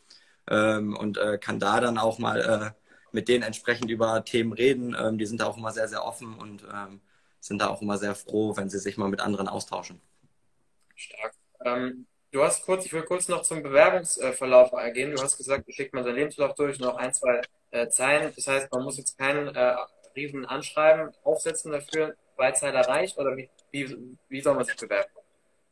Ähm, 0.47 0.95
und 0.95 1.17
äh, 1.17 1.37
kann 1.39 1.59
da 1.59 1.79
dann 1.81 1.97
auch 1.97 2.19
mal 2.19 2.41
äh, 2.41 2.71
mit 3.11 3.27
denen 3.29 3.43
entsprechend 3.43 3.89
über 3.91 4.23
Themen 4.25 4.53
reden. 4.53 4.95
Ähm, 4.99 5.17
die 5.17 5.25
sind 5.25 5.41
da 5.41 5.47
auch 5.47 5.57
immer 5.57 5.71
sehr, 5.71 5.87
sehr 5.87 6.05
offen 6.05 6.35
und 6.35 6.63
ähm, 6.71 7.01
sind 7.39 7.59
da 7.61 7.67
auch 7.69 7.81
immer 7.81 7.97
sehr 7.97 8.15
froh, 8.15 8.55
wenn 8.57 8.69
sie 8.69 8.79
sich 8.79 8.97
mal 8.97 9.09
mit 9.09 9.21
anderen 9.21 9.47
austauschen. 9.47 10.01
Stark. 10.95 11.35
Ähm, 11.65 12.05
du 12.31 12.43
hast 12.43 12.65
kurz, 12.65 12.85
ich 12.85 12.93
will 12.93 13.03
kurz 13.03 13.27
noch 13.27 13.41
zum 13.41 13.63
Bewerbungsverlauf 13.63 14.71
gehen. 14.93 15.15
Du 15.15 15.21
hast 15.21 15.37
gesagt, 15.37 15.67
du 15.67 15.71
schickt 15.71 15.93
mal 15.93 16.03
seinen 16.03 16.15
Lebenslauf 16.15 16.53
durch, 16.55 16.79
noch 16.79 16.95
ein, 16.95 17.13
zwei 17.13 17.41
äh, 17.71 17.89
Zeilen. 17.89 18.31
Das 18.35 18.47
heißt, 18.47 18.71
man 18.71 18.83
muss 18.83 18.97
jetzt 18.97 19.17
keinen 19.17 19.53
äh, 19.53 19.75
riesen 20.15 20.45
Anschreiben 20.45 21.11
aufsetzen 21.23 21.71
dafür. 21.71 22.15
Beizeiler 22.37 22.81
reicht 22.81 23.17
oder 23.17 23.35
wie, 23.35 23.49
wie, 23.71 24.17
wie 24.29 24.41
soll 24.41 24.55
man 24.55 24.65
sich 24.65 24.75
bewerben? 24.75 25.09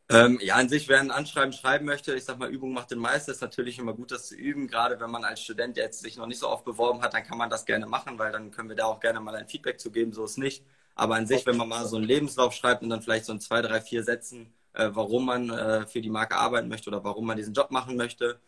Ähm, 0.09 0.37
ja, 0.41 0.55
an 0.55 0.67
sich, 0.67 0.89
wer 0.89 0.99
ein 0.99 1.11
Anschreiben 1.11 1.53
schreiben 1.53 1.85
möchte, 1.85 2.13
ich 2.13 2.25
sag 2.25 2.37
mal, 2.37 2.49
Übung 2.49 2.73
macht 2.73 2.91
den 2.91 2.99
Meister, 2.99 3.31
ist 3.31 3.41
natürlich 3.41 3.79
immer 3.79 3.93
gut, 3.93 4.11
das 4.11 4.27
zu 4.27 4.35
üben. 4.35 4.67
Gerade 4.67 4.99
wenn 4.99 5.09
man 5.09 5.23
als 5.23 5.41
Student 5.41 5.77
jetzt 5.77 6.01
sich 6.01 6.17
noch 6.17 6.27
nicht 6.27 6.39
so 6.39 6.49
oft 6.49 6.65
beworben 6.65 7.01
hat, 7.01 7.13
dann 7.13 7.23
kann 7.23 7.37
man 7.37 7.49
das 7.49 7.65
gerne 7.65 7.85
machen, 7.85 8.19
weil 8.19 8.31
dann 8.31 8.51
können 8.51 8.69
wir 8.69 8.75
da 8.75 8.85
auch 8.85 8.99
gerne 8.99 9.19
mal 9.21 9.35
ein 9.35 9.47
Feedback 9.47 9.79
zu 9.79 9.91
geben, 9.91 10.13
so 10.13 10.25
ist 10.25 10.37
nicht. 10.37 10.63
Aber 10.95 11.15
an 11.15 11.25
sich, 11.25 11.45
wenn 11.45 11.57
man 11.57 11.69
mal 11.69 11.85
so 11.85 11.95
einen 11.95 12.05
Lebenslauf 12.05 12.53
schreibt 12.53 12.83
und 12.83 12.89
dann 12.89 13.01
vielleicht 13.01 13.25
so 13.25 13.33
in 13.33 13.39
zwei, 13.39 13.61
drei, 13.61 13.81
vier 13.81 14.03
Sätzen, 14.03 14.53
äh, 14.73 14.89
warum 14.93 15.25
man 15.25 15.49
äh, 15.49 15.85
für 15.87 16.01
die 16.01 16.09
Marke 16.09 16.35
arbeiten 16.35 16.67
möchte 16.67 16.89
oder 16.89 17.03
warum 17.03 17.25
man 17.25 17.37
diesen 17.37 17.53
Job 17.53 17.71
machen 17.71 17.95
möchte, 17.97 18.39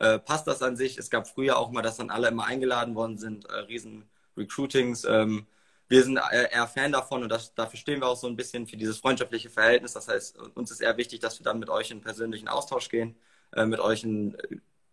äh, 0.00 0.18
passt 0.18 0.46
das 0.46 0.62
an 0.62 0.76
sich. 0.76 0.98
Es 0.98 1.10
gab 1.10 1.28
früher 1.28 1.58
auch 1.58 1.70
mal, 1.70 1.82
dass 1.82 1.96
dann 1.98 2.10
alle 2.10 2.28
immer 2.28 2.46
eingeladen 2.46 2.94
worden 2.94 3.18
sind, 3.18 3.46
äh, 3.46 3.54
riesen 3.60 4.04
Recruitings. 4.36 5.04
Ähm, 5.04 5.46
wir 5.88 6.02
sind 6.02 6.18
eher 6.32 6.66
Fan 6.66 6.92
davon 6.92 7.22
und 7.22 7.28
das, 7.28 7.54
dafür 7.54 7.78
stehen 7.78 8.00
wir 8.00 8.08
auch 8.08 8.16
so 8.16 8.26
ein 8.26 8.36
bisschen 8.36 8.66
für 8.66 8.76
dieses 8.76 8.98
freundschaftliche 8.98 9.50
Verhältnis. 9.50 9.92
Das 9.92 10.08
heißt, 10.08 10.38
uns 10.54 10.70
ist 10.70 10.80
eher 10.80 10.96
wichtig, 10.96 11.20
dass 11.20 11.38
wir 11.38 11.44
dann 11.44 11.58
mit 11.58 11.68
euch 11.68 11.90
in 11.90 12.00
persönlichen 12.00 12.48
Austausch 12.48 12.88
gehen, 12.88 13.16
äh, 13.52 13.66
mit 13.66 13.80
euch 13.80 14.02
ein 14.04 14.36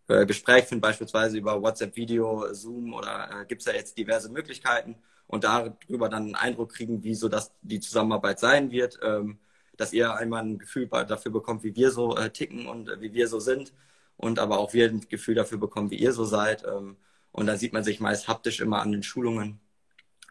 äh, 0.08 0.26
Gespräch 0.26 0.64
finden, 0.66 0.82
beispielsweise 0.82 1.38
über 1.38 1.62
WhatsApp-Video, 1.62 2.52
Zoom 2.52 2.92
oder 2.94 3.42
äh, 3.42 3.46
gibt 3.46 3.62
es 3.62 3.66
ja 3.66 3.72
jetzt 3.72 3.96
diverse 3.96 4.28
Möglichkeiten 4.30 4.96
und 5.26 5.44
darüber 5.44 6.08
dann 6.08 6.24
einen 6.24 6.34
Eindruck 6.34 6.72
kriegen, 6.72 7.02
wie 7.04 7.14
so 7.14 7.28
das 7.28 7.52
die 7.62 7.80
Zusammenarbeit 7.80 8.38
sein 8.38 8.70
wird, 8.70 8.98
ähm, 9.02 9.38
dass 9.76 9.92
ihr 9.92 10.14
einmal 10.14 10.42
ein 10.42 10.58
Gefühl 10.58 10.86
dafür 10.88 11.32
bekommt, 11.32 11.64
wie 11.64 11.74
wir 11.76 11.90
so 11.90 12.16
äh, 12.16 12.30
ticken 12.30 12.66
und 12.66 12.88
äh, 12.88 13.00
wie 13.00 13.14
wir 13.14 13.28
so 13.28 13.40
sind 13.40 13.72
und 14.16 14.38
aber 14.38 14.58
auch 14.58 14.72
wir 14.74 14.88
ein 14.88 15.00
Gefühl 15.08 15.34
dafür 15.34 15.58
bekommen, 15.58 15.90
wie 15.90 15.96
ihr 15.96 16.12
so 16.12 16.24
seid. 16.24 16.64
Ähm, 16.64 16.96
und 17.32 17.46
dann 17.46 17.58
sieht 17.58 17.72
man 17.72 17.84
sich 17.84 18.00
meist 18.00 18.28
haptisch 18.28 18.60
immer 18.60 18.80
an 18.82 18.92
den 18.92 19.02
Schulungen 19.02 19.60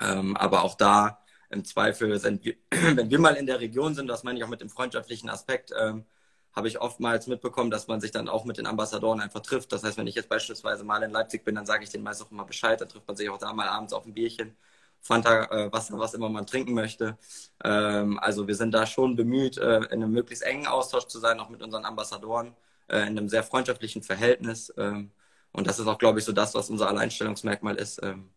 ähm, 0.01 0.35
aber 0.35 0.63
auch 0.63 0.75
da 0.75 1.19
im 1.49 1.63
Zweifel, 1.63 2.17
sind 2.19 2.43
wir, 2.43 2.55
wenn 2.71 3.09
wir 3.09 3.19
mal 3.19 3.35
in 3.35 3.45
der 3.45 3.59
Region 3.59 3.93
sind, 3.95 4.07
das 4.07 4.23
meine 4.23 4.39
ich 4.39 4.43
auch 4.43 4.49
mit 4.49 4.61
dem 4.61 4.69
freundschaftlichen 4.69 5.29
Aspekt, 5.29 5.71
ähm, 5.79 6.05
habe 6.53 6.67
ich 6.67 6.81
oftmals 6.81 7.27
mitbekommen, 7.27 7.71
dass 7.71 7.87
man 7.87 8.01
sich 8.01 8.11
dann 8.11 8.27
auch 8.27 8.43
mit 8.43 8.57
den 8.57 8.65
Ambassadoren 8.65 9.21
einfach 9.21 9.41
trifft. 9.41 9.71
Das 9.71 9.83
heißt, 9.83 9.97
wenn 9.97 10.07
ich 10.07 10.15
jetzt 10.15 10.27
beispielsweise 10.27 10.83
mal 10.83 11.01
in 11.03 11.11
Leipzig 11.11 11.45
bin, 11.45 11.55
dann 11.55 11.65
sage 11.65 11.83
ich 11.83 11.89
denen 11.89 12.03
meist 12.03 12.21
auch 12.21 12.31
immer 12.31 12.45
Bescheid, 12.45 12.81
dann 12.81 12.89
trifft 12.89 13.07
man 13.07 13.15
sich 13.15 13.29
auch 13.29 13.37
da 13.37 13.53
mal 13.53 13.67
abends 13.67 13.93
auf 13.93 14.05
ein 14.05 14.13
Bierchen, 14.13 14.57
Fanta, 15.01 15.45
äh, 15.45 15.71
Wasser, 15.73 15.97
was 15.99 16.13
immer 16.13 16.29
man 16.29 16.45
trinken 16.45 16.73
möchte. 16.73 17.17
Ähm, 17.63 18.19
also 18.19 18.47
wir 18.47 18.55
sind 18.55 18.73
da 18.73 18.85
schon 18.85 19.15
bemüht, 19.15 19.57
äh, 19.57 19.77
in 19.77 20.03
einem 20.03 20.11
möglichst 20.11 20.43
engen 20.43 20.67
Austausch 20.67 21.05
zu 21.05 21.19
sein, 21.19 21.39
auch 21.39 21.49
mit 21.49 21.61
unseren 21.61 21.85
Ambassadoren, 21.85 22.55
äh, 22.87 22.99
in 22.99 23.17
einem 23.17 23.29
sehr 23.29 23.43
freundschaftlichen 23.43 24.03
Verhältnis. 24.03 24.73
Ähm, 24.77 25.11
und 25.51 25.67
das 25.67 25.79
ist 25.79 25.87
auch, 25.87 25.97
glaube 25.97 26.19
ich, 26.19 26.25
so 26.25 26.31
das, 26.31 26.55
was 26.55 26.69
unser 26.69 26.87
Alleinstellungsmerkmal 26.87 27.75
ist. 27.75 28.01
Ähm, 28.03 28.29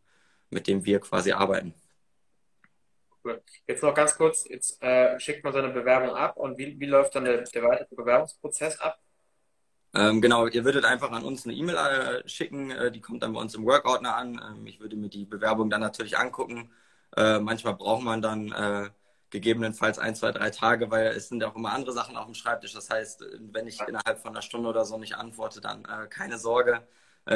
mit 0.55 0.66
dem 0.66 0.85
wir 0.85 1.00
quasi 1.00 1.33
arbeiten. 1.33 1.74
Cool. 3.22 3.42
Jetzt 3.66 3.83
noch 3.83 3.94
ganz 3.94 4.16
kurz, 4.16 4.48
jetzt 4.48 4.83
äh, 4.83 5.18
schickt 5.18 5.44
man 5.44 5.53
seine 5.53 5.70
Bewerbung 5.70 6.14
ab 6.14 6.37
und 6.37 6.59
wie, 6.59 6.79
wie 6.79 6.87
läuft 6.87 7.14
dann 7.14 7.24
der, 7.24 7.42
der 7.42 7.62
weitere 7.62 7.94
Bewerbungsprozess 7.94 8.79
ab? 8.81 8.98
Ähm, 9.94 10.20
genau, 10.20 10.46
ihr 10.46 10.64
würdet 10.64 10.85
einfach 10.85 11.12
an 11.12 11.24
uns 11.24 11.44
eine 11.44 11.54
E-Mail 11.54 11.76
äh, 11.76 12.28
schicken, 12.28 12.70
äh, 12.70 12.90
die 12.90 13.00
kommt 13.00 13.22
dann 13.22 13.33
bei 13.33 13.40
uns 13.40 13.54
im 13.54 13.64
Workordner 13.64 14.16
an. 14.16 14.40
Ähm, 14.44 14.66
ich 14.66 14.80
würde 14.80 14.96
mir 14.96 15.09
die 15.09 15.24
Bewerbung 15.24 15.70
dann 15.70 15.80
natürlich 15.80 16.18
angucken. 16.18 16.70
Äh, 17.16 17.38
manchmal 17.38 17.74
braucht 17.74 18.02
man 18.02 18.20
dann 18.20 18.50
äh, 18.52 18.90
gegebenenfalls 19.30 19.98
ein, 19.98 20.16
zwei, 20.16 20.33
drei 20.33 20.50
Tage, 20.50 20.90
weil 20.90 21.09
es 21.09 21.28
sind 21.28 21.40
ja 21.42 21.48
auch 21.48 21.57
immer 21.57 21.72
andere 21.72 21.92
Sachen 21.92 22.16
auf 22.16 22.26
dem 22.26 22.35
Schreibtisch. 22.35 22.72
Das 22.72 22.90
heißt, 22.90 23.24
wenn 23.52 23.66
ich 23.68 23.80
innerhalb 23.80 24.20
von 24.20 24.33
einer 24.33 24.42
Stunde 24.42 24.68
oder 24.68 24.85
so 24.85 24.98
nicht 24.98 25.16
antworte, 25.16 25.61
dann 25.61 25.85
äh, 25.85 26.07
keine 26.09 26.38
Sorge. 26.38 26.87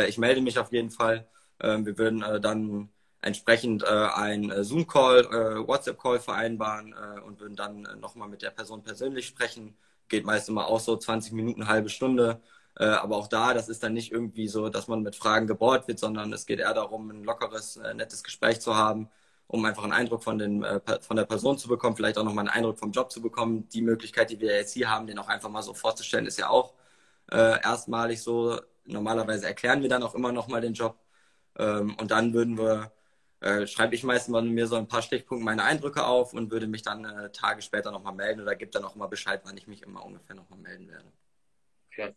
ich 0.08 0.18
melde 0.18 0.40
mich 0.42 0.58
auf 0.58 0.72
jeden 0.72 0.90
Fall. 0.90 1.26
Ähm, 1.60 1.86
wir 1.86 1.98
würden 1.98 2.20
dann 2.42 2.90
entsprechend 3.20 3.82
äh, 3.82 3.86
äh, 3.86 4.64
Zoom-Call, 4.64 5.26
äh, 5.26 5.66
WhatsApp-Call 5.66 6.20
vereinbaren 6.20 6.92
äh, 6.94 7.20
und 7.20 7.40
würden 7.40 7.56
dann 7.56 7.84
äh, 7.84 7.96
nochmal 7.96 8.28
mit 8.28 8.42
der 8.42 8.50
Person 8.50 8.82
persönlich 8.82 9.26
sprechen. 9.26 9.76
Geht 10.08 10.24
meist 10.24 10.48
immer 10.48 10.66
auch 10.66 10.80
so 10.80 10.96
20 10.96 11.32
Minuten, 11.32 11.68
halbe 11.68 11.88
Stunde. 11.88 12.40
Äh, 12.78 12.84
aber 12.86 13.16
auch 13.16 13.26
da, 13.28 13.54
das 13.54 13.68
ist 13.68 13.82
dann 13.82 13.92
nicht 13.94 14.12
irgendwie 14.12 14.48
so, 14.48 14.68
dass 14.68 14.88
man 14.88 15.02
mit 15.02 15.16
Fragen 15.16 15.46
gebohrt 15.46 15.88
wird, 15.88 15.98
sondern 15.98 16.32
es 16.32 16.46
geht 16.46 16.60
eher 16.60 16.74
darum, 16.74 17.10
ein 17.10 17.24
lockeres, 17.24 17.76
äh, 17.76 17.94
nettes 17.94 18.22
Gespräch 18.22 18.60
zu 18.60 18.76
haben, 18.76 19.10
um 19.48 19.64
einfach 19.64 19.82
einen 19.82 19.92
Eindruck 19.92 20.22
von, 20.22 20.38
den, 20.38 20.62
äh, 20.62 20.80
von 21.00 21.16
der 21.16 21.24
Person 21.24 21.58
zu 21.58 21.68
bekommen, 21.68 21.96
vielleicht 21.96 22.18
auch 22.18 22.24
nochmal 22.24 22.46
einen 22.46 22.56
Eindruck 22.56 22.78
vom 22.78 22.92
Job 22.92 23.10
zu 23.10 23.20
bekommen. 23.20 23.68
Die 23.70 23.82
Möglichkeit, 23.82 24.30
die 24.30 24.40
wir 24.40 24.54
jetzt 24.54 24.74
hier 24.74 24.90
haben, 24.90 25.06
den 25.06 25.18
auch 25.18 25.28
einfach 25.28 25.50
mal 25.50 25.62
so 25.62 25.74
vorzustellen, 25.74 26.26
ist 26.26 26.38
ja 26.38 26.48
auch 26.48 26.74
erstmalig 27.30 28.22
so. 28.22 28.58
Normalerweise 28.86 29.46
erklären 29.46 29.82
wir 29.82 29.90
dann 29.90 30.02
auch 30.02 30.14
immer 30.14 30.32
nochmal 30.32 30.62
den 30.62 30.72
Job. 30.72 30.96
Ähm, 31.58 31.94
und 32.00 32.10
dann 32.10 32.32
würden 32.34 32.56
wir 32.58 32.92
äh, 33.40 33.66
schreibe 33.66 33.94
ich 33.94 34.02
meistens 34.02 34.32
mal 34.32 34.42
mir 34.42 34.66
so 34.66 34.76
ein 34.76 34.88
paar 34.88 35.02
Stichpunkte 35.02 35.44
meine 35.44 35.64
Eindrücke 35.64 36.04
auf 36.04 36.32
und 36.32 36.50
würde 36.50 36.66
mich 36.66 36.82
dann 36.82 37.04
äh, 37.04 37.30
Tage 37.30 37.62
später 37.62 37.90
nochmal 37.90 38.14
melden 38.14 38.40
oder 38.40 38.56
gebe 38.56 38.70
dann 38.70 38.84
auch 38.84 38.96
mal 38.96 39.06
Bescheid, 39.06 39.40
wann 39.44 39.56
ich 39.56 39.66
mich 39.66 39.82
immer 39.82 40.04
ungefähr 40.04 40.34
nochmal 40.34 40.58
melden 40.58 40.88
werde. 40.88 41.12
Okay. 41.92 42.14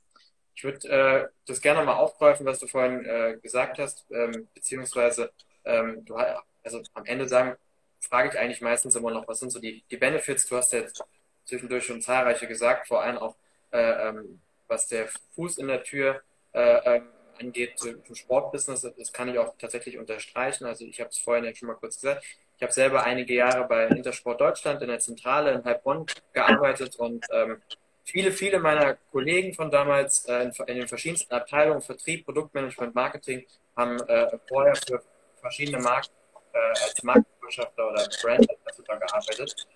Ich 0.55 0.63
würde 0.63 0.87
äh, 0.89 1.27
das 1.45 1.61
gerne 1.61 1.83
mal 1.83 1.95
aufgreifen, 1.95 2.45
was 2.45 2.59
du 2.59 2.67
vorhin 2.67 3.05
äh, 3.05 3.37
gesagt 3.41 3.79
hast, 3.79 4.05
ähm, 4.11 4.47
beziehungsweise 4.53 5.31
ähm, 5.63 6.03
du, 6.05 6.15
also 6.63 6.81
am 6.93 7.05
Ende 7.05 7.27
sagen, 7.27 7.55
frage 7.99 8.29
ich 8.29 8.39
eigentlich 8.39 8.61
meistens 8.61 8.95
immer 8.95 9.11
noch, 9.11 9.27
was 9.27 9.39
sind 9.39 9.51
so 9.51 9.59
die, 9.59 9.83
die 9.89 9.97
Benefits? 9.97 10.47
Du 10.47 10.57
hast 10.57 10.73
jetzt 10.73 11.03
zwischendurch 11.45 11.85
schon 11.85 12.01
zahlreiche 12.01 12.47
gesagt, 12.47 12.87
vor 12.87 13.01
allem 13.01 13.17
auch, 13.17 13.35
äh, 13.71 14.09
ähm, 14.09 14.41
was 14.67 14.87
der 14.87 15.07
Fuß 15.35 15.57
in 15.59 15.67
der 15.67 15.83
Tür 15.83 16.21
äh, 16.53 16.97
ähm, 16.97 17.07
angeht 17.39 17.77
zum 17.77 18.15
Sportbusiness, 18.15 18.87
das 18.97 19.13
kann 19.13 19.29
ich 19.29 19.39
auch 19.39 19.55
tatsächlich 19.57 19.97
unterstreichen. 19.97 20.65
Also 20.65 20.85
ich 20.85 20.99
habe 20.99 21.09
es 21.09 21.17
vorhin 21.17 21.45
ja 21.45 21.55
schon 21.55 21.67
mal 21.67 21.75
kurz 21.75 21.99
gesagt. 21.99 22.23
Ich 22.57 22.63
habe 22.63 22.73
selber 22.73 23.03
einige 23.03 23.33
Jahre 23.33 23.67
bei 23.67 23.87
Intersport 23.87 24.39
Deutschland 24.39 24.81
in 24.81 24.89
der 24.89 24.99
Zentrale 24.99 25.51
in 25.51 25.63
Heilbronn 25.63 26.05
gearbeitet 26.33 26.95
und 26.97 27.25
ähm, 27.31 27.61
viele, 28.03 28.31
viele 28.31 28.59
meiner 28.59 28.95
Kollegen 29.11 29.53
von 29.53 29.71
damals 29.71 30.25
äh, 30.25 30.43
in, 30.43 30.51
in, 30.67 30.75
den 30.75 30.87
verschiedensten 30.87 31.33
Abteilungen, 31.33 31.81
Vertrieb, 31.81 32.25
Produktmanagement, 32.25 32.93
Marketing, 32.93 33.45
haben 33.75 33.99
äh, 34.07 34.37
vorher 34.47 34.75
für 34.75 35.01
verschiedene 35.39 35.79
Marken 35.79 36.11
äh, 36.53 36.57
als 36.57 37.01
Markenbotschafter 37.01 37.89
oder 37.89 38.07
Brand-Ambassador 38.21 38.99
gearbeitet. 38.99 39.67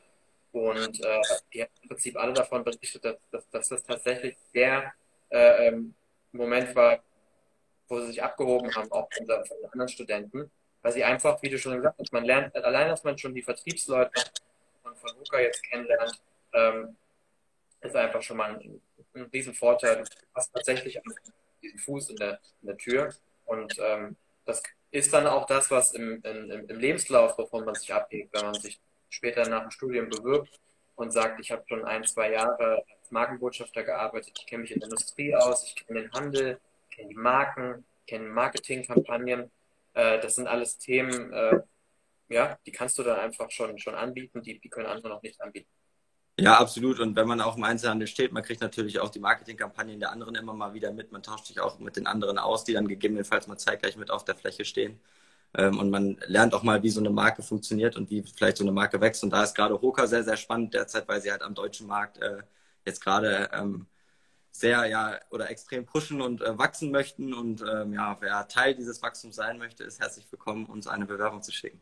Und 0.52 1.04
äh, 1.04 1.22
die 1.54 1.62
haben 1.64 1.72
im 1.82 1.90
Prinzip 1.90 2.18
alle 2.18 2.34
davon 2.34 2.64
berichtet, 2.64 3.04
dass, 3.04 3.18
dass, 3.32 3.50
dass 3.50 3.70
das 3.70 3.84
tatsächlich 3.84 4.38
der 4.54 4.94
äh, 5.30 5.68
ähm, 5.68 5.96
Moment 6.32 6.76
war, 6.76 7.00
wo 7.88 8.00
sie 8.00 8.08
sich 8.08 8.24
abgehoben 8.24 8.74
haben, 8.76 8.92
auch 8.92 9.08
von, 9.12 9.26
von 9.26 9.58
den 9.62 9.72
anderen 9.72 9.90
Studenten, 9.90 10.52
weil 10.82 10.92
sie 10.92 11.04
einfach, 11.04 11.42
wie 11.42 11.50
du 11.50 11.58
schon 11.58 11.76
gesagt 11.78 12.00
hast, 12.00 12.14
man 12.14 12.26
lernt, 12.26 12.56
allein, 12.56 12.90
dass 12.90 13.04
man 13.04 13.18
schon 13.18 13.34
die 13.34 13.42
Vertriebsleute 13.42 14.12
von, 14.84 14.96
von 14.96 15.18
Luca 15.18 15.40
jetzt 15.40 15.64
kennenlernt, 15.64 16.22
ähm, 16.54 16.96
ist 17.82 17.96
einfach 17.96 18.22
schon 18.22 18.38
mal 18.38 18.56
ein, 18.56 18.82
ein 19.14 19.24
riesen 19.34 19.54
Vorteil. 19.54 20.04
Du 20.04 20.10
hast 20.34 20.54
tatsächlich 20.54 21.00
diesen 21.62 21.80
Fuß 21.80 22.10
in 22.10 22.16
der, 22.18 22.40
in 22.62 22.68
der 22.68 22.78
Tür 22.78 23.14
und 23.46 23.78
ähm, 23.80 24.16
das 24.46 24.62
ist 24.92 25.14
dann 25.14 25.28
auch 25.28 25.46
das, 25.46 25.72
was 25.72 25.94
im, 25.94 26.22
im, 26.24 26.70
im 26.70 26.80
Lebenslauf, 26.80 27.38
wovon 27.38 27.66
man 27.66 27.76
sich 27.76 27.94
abhegt, 27.94 28.34
wenn 28.34 28.46
man 28.46 28.54
sich 28.54 28.80
später 29.10 29.48
nach 29.48 29.62
dem 29.62 29.72
Studium 29.72 30.10
bewirbt 30.10 30.60
und 30.96 31.12
sagt, 31.12 31.40
ich 31.40 31.52
habe 31.52 31.64
schon 31.68 31.84
ein, 31.86 32.04
zwei 32.04 32.32
Jahre 32.32 32.84
als 33.00 33.12
Markenbotschafter 33.12 33.84
gearbeitet, 33.84 34.38
ich 34.40 34.48
kenne 34.48 34.62
mich 34.62 34.72
in 34.72 34.80
der 34.80 34.90
Industrie 34.90 35.36
aus, 35.36 35.64
ich 35.66 35.76
kenne 35.76 36.02
den 36.04 36.12
Handel, 36.14 36.60
kenne 36.96 37.10
die 37.10 37.16
Marken, 37.16 37.86
kenne 38.08 38.30
Marketingkampagnen. 38.30 39.52
Äh, 39.94 40.20
das 40.20 40.36
sind 40.36 40.48
alles 40.48 40.78
Themen, 40.78 41.32
äh, 41.34 41.60
ja, 42.30 42.58
die 42.66 42.72
kannst 42.72 42.98
du 42.98 43.04
dann 43.04 43.20
einfach 43.20 43.52
schon, 43.52 43.78
schon 43.78 43.96
anbieten, 43.96 44.42
die, 44.42 44.60
die 44.60 44.70
können 44.70 44.88
andere 44.88 45.10
noch 45.10 45.22
nicht 45.22 45.40
anbieten. 45.42 45.70
Ja, 46.38 46.58
absolut. 46.58 47.00
Und 47.00 47.16
wenn 47.16 47.28
man 47.28 47.40
auch 47.40 47.56
im 47.56 47.64
Einzelhandel 47.64 48.08
steht, 48.08 48.34
man 48.34 48.44
kriegt 48.44 48.60
natürlich 48.60 49.00
auch 49.00 49.10
die 49.10 49.20
Marketingkampagnen 49.20 50.00
der 50.00 50.12
anderen 50.12 50.36
immer 50.36 50.54
mal 50.54 50.74
wieder 50.74 50.92
mit. 50.92 51.12
Man 51.12 51.24
tauscht 51.24 51.46
sich 51.46 51.62
auch 51.62 51.80
mit 51.80 51.96
den 51.96 52.08
anderen 52.08 52.38
aus, 52.38 52.66
die 52.66 52.74
dann 52.74 52.88
gegebenenfalls 52.90 53.48
mal 53.48 53.58
zeitgleich 53.58 53.96
mit 53.96 54.12
auf 54.12 54.26
der 54.26 54.36
Fläche 54.36 54.66
stehen. 54.66 55.00
Ähm, 55.58 55.80
und 55.80 55.90
man 55.90 56.18
lernt 56.28 56.54
auch 56.54 56.64
mal, 56.64 56.84
wie 56.84 56.90
so 56.90 57.00
eine 57.00 57.10
Marke 57.10 57.42
funktioniert 57.42 57.96
und 57.96 58.10
wie 58.10 58.24
vielleicht 58.24 58.58
so 58.58 58.66
eine 58.66 58.74
Marke 58.74 59.00
wächst. 59.00 59.24
Und 59.24 59.30
da 59.32 59.44
ist 59.44 59.56
gerade 59.56 59.80
Hoka 59.82 60.08
sehr, 60.08 60.24
sehr 60.24 60.36
spannend 60.38 60.74
derzeit, 60.74 61.08
weil 61.08 61.22
sie 61.22 61.32
halt 61.32 61.42
am 61.42 61.56
deutschen 61.56 61.88
Markt 61.88 62.18
äh, 62.18 62.44
jetzt 62.86 63.02
gerade 63.02 63.50
ähm, 63.54 63.88
sehr 64.60 64.86
ja 64.86 65.20
oder 65.32 65.50
extrem 65.50 65.86
pushen 65.86 66.22
und 66.22 66.42
äh, 66.42 66.58
wachsen 66.58 66.92
möchten. 66.92 67.34
Und 67.34 67.62
ähm, 67.62 67.94
ja, 67.94 68.18
wer 68.20 68.48
Teil 68.48 68.76
dieses 68.76 69.02
Wachstums 69.02 69.36
sein 69.36 69.58
möchte, 69.58 69.84
ist 69.84 70.00
herzlich 70.00 70.26
willkommen, 70.32 70.66
uns 70.66 70.88
eine 70.88 71.06
Bewerbung 71.06 71.42
zu 71.42 71.52
schicken. 71.52 71.82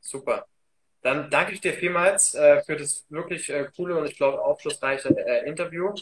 Super. 0.00 0.46
Dann 1.02 1.30
danke 1.30 1.52
ich 1.52 1.60
dir 1.60 1.72
vielmals 1.72 2.34
äh, 2.34 2.62
für 2.62 2.76
das 2.76 3.06
wirklich 3.08 3.48
äh, 3.48 3.68
coole 3.74 3.96
und 3.96 4.06
ich 4.06 4.16
glaube 4.16 4.42
aufschlussreiche 4.42 5.08
äh, 5.08 5.48
Interview. 5.48 5.94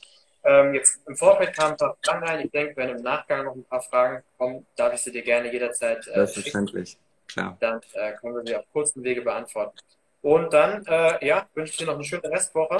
Ähm, 0.43 0.75
jetzt 0.75 1.01
im 1.07 1.17
Vorfeld 1.17 1.55
kamen 1.55 1.73
ein 1.73 1.77
paar 1.77 1.97
Fragen 2.03 2.27
rein. 2.27 2.41
Ich 2.47 2.51
denke, 2.51 2.77
wenn 2.77 2.89
im 2.89 3.03
Nachgang 3.03 3.45
noch 3.45 3.55
ein 3.55 3.65
paar 3.65 3.83
Fragen 3.83 4.25
kommen, 4.39 4.67
darf 4.77 4.95
ich 4.95 5.01
sie 5.01 5.13
dir 5.13 5.23
gerne 5.23 5.53
jederzeit 5.53 6.07
äh, 6.09 6.15
Selbstverständlich, 6.15 6.99
klar. 7.27 7.57
Dann 7.61 7.81
äh, 7.93 8.13
können 8.15 8.37
wir 8.37 8.43
sie 8.45 8.57
auf 8.57 8.65
kurzen 8.73 9.05
Wege 9.05 9.23
beantworten. 9.23 9.77
Und 10.23 10.53
dann, 10.53 10.85
äh, 10.87 11.25
ja, 11.25 11.49
wünsche 11.55 11.73
ich 11.73 11.77
dir 11.77 11.87
noch 11.87 11.95
eine 11.95 12.05
schöne 12.05 12.25
Restwoche. 12.25 12.79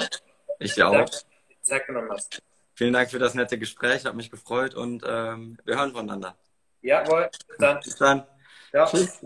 Ich 0.57 0.73
dir 0.73 0.87
auch. 0.87 0.93
Danke, 0.93 1.11
dass 1.11 1.23
du 1.23 1.61
Zeit 1.61 1.85
genommen 1.85 2.11
hast. 2.11 2.41
Vielen 2.79 2.93
Dank 2.93 3.11
für 3.11 3.19
das 3.19 3.33
nette 3.33 3.59
Gespräch, 3.59 4.05
hat 4.05 4.15
mich 4.15 4.31
gefreut 4.31 4.73
und 4.73 5.03
ähm, 5.05 5.57
wir 5.65 5.75
hören 5.75 5.91
voneinander. 5.91 6.37
Jawohl, 6.81 7.29
bis 7.45 7.57
dann. 7.57 7.79
Bis 7.81 7.95
dann. 7.97 8.25
Ja. 8.71 8.85
Tschüss. 8.85 9.19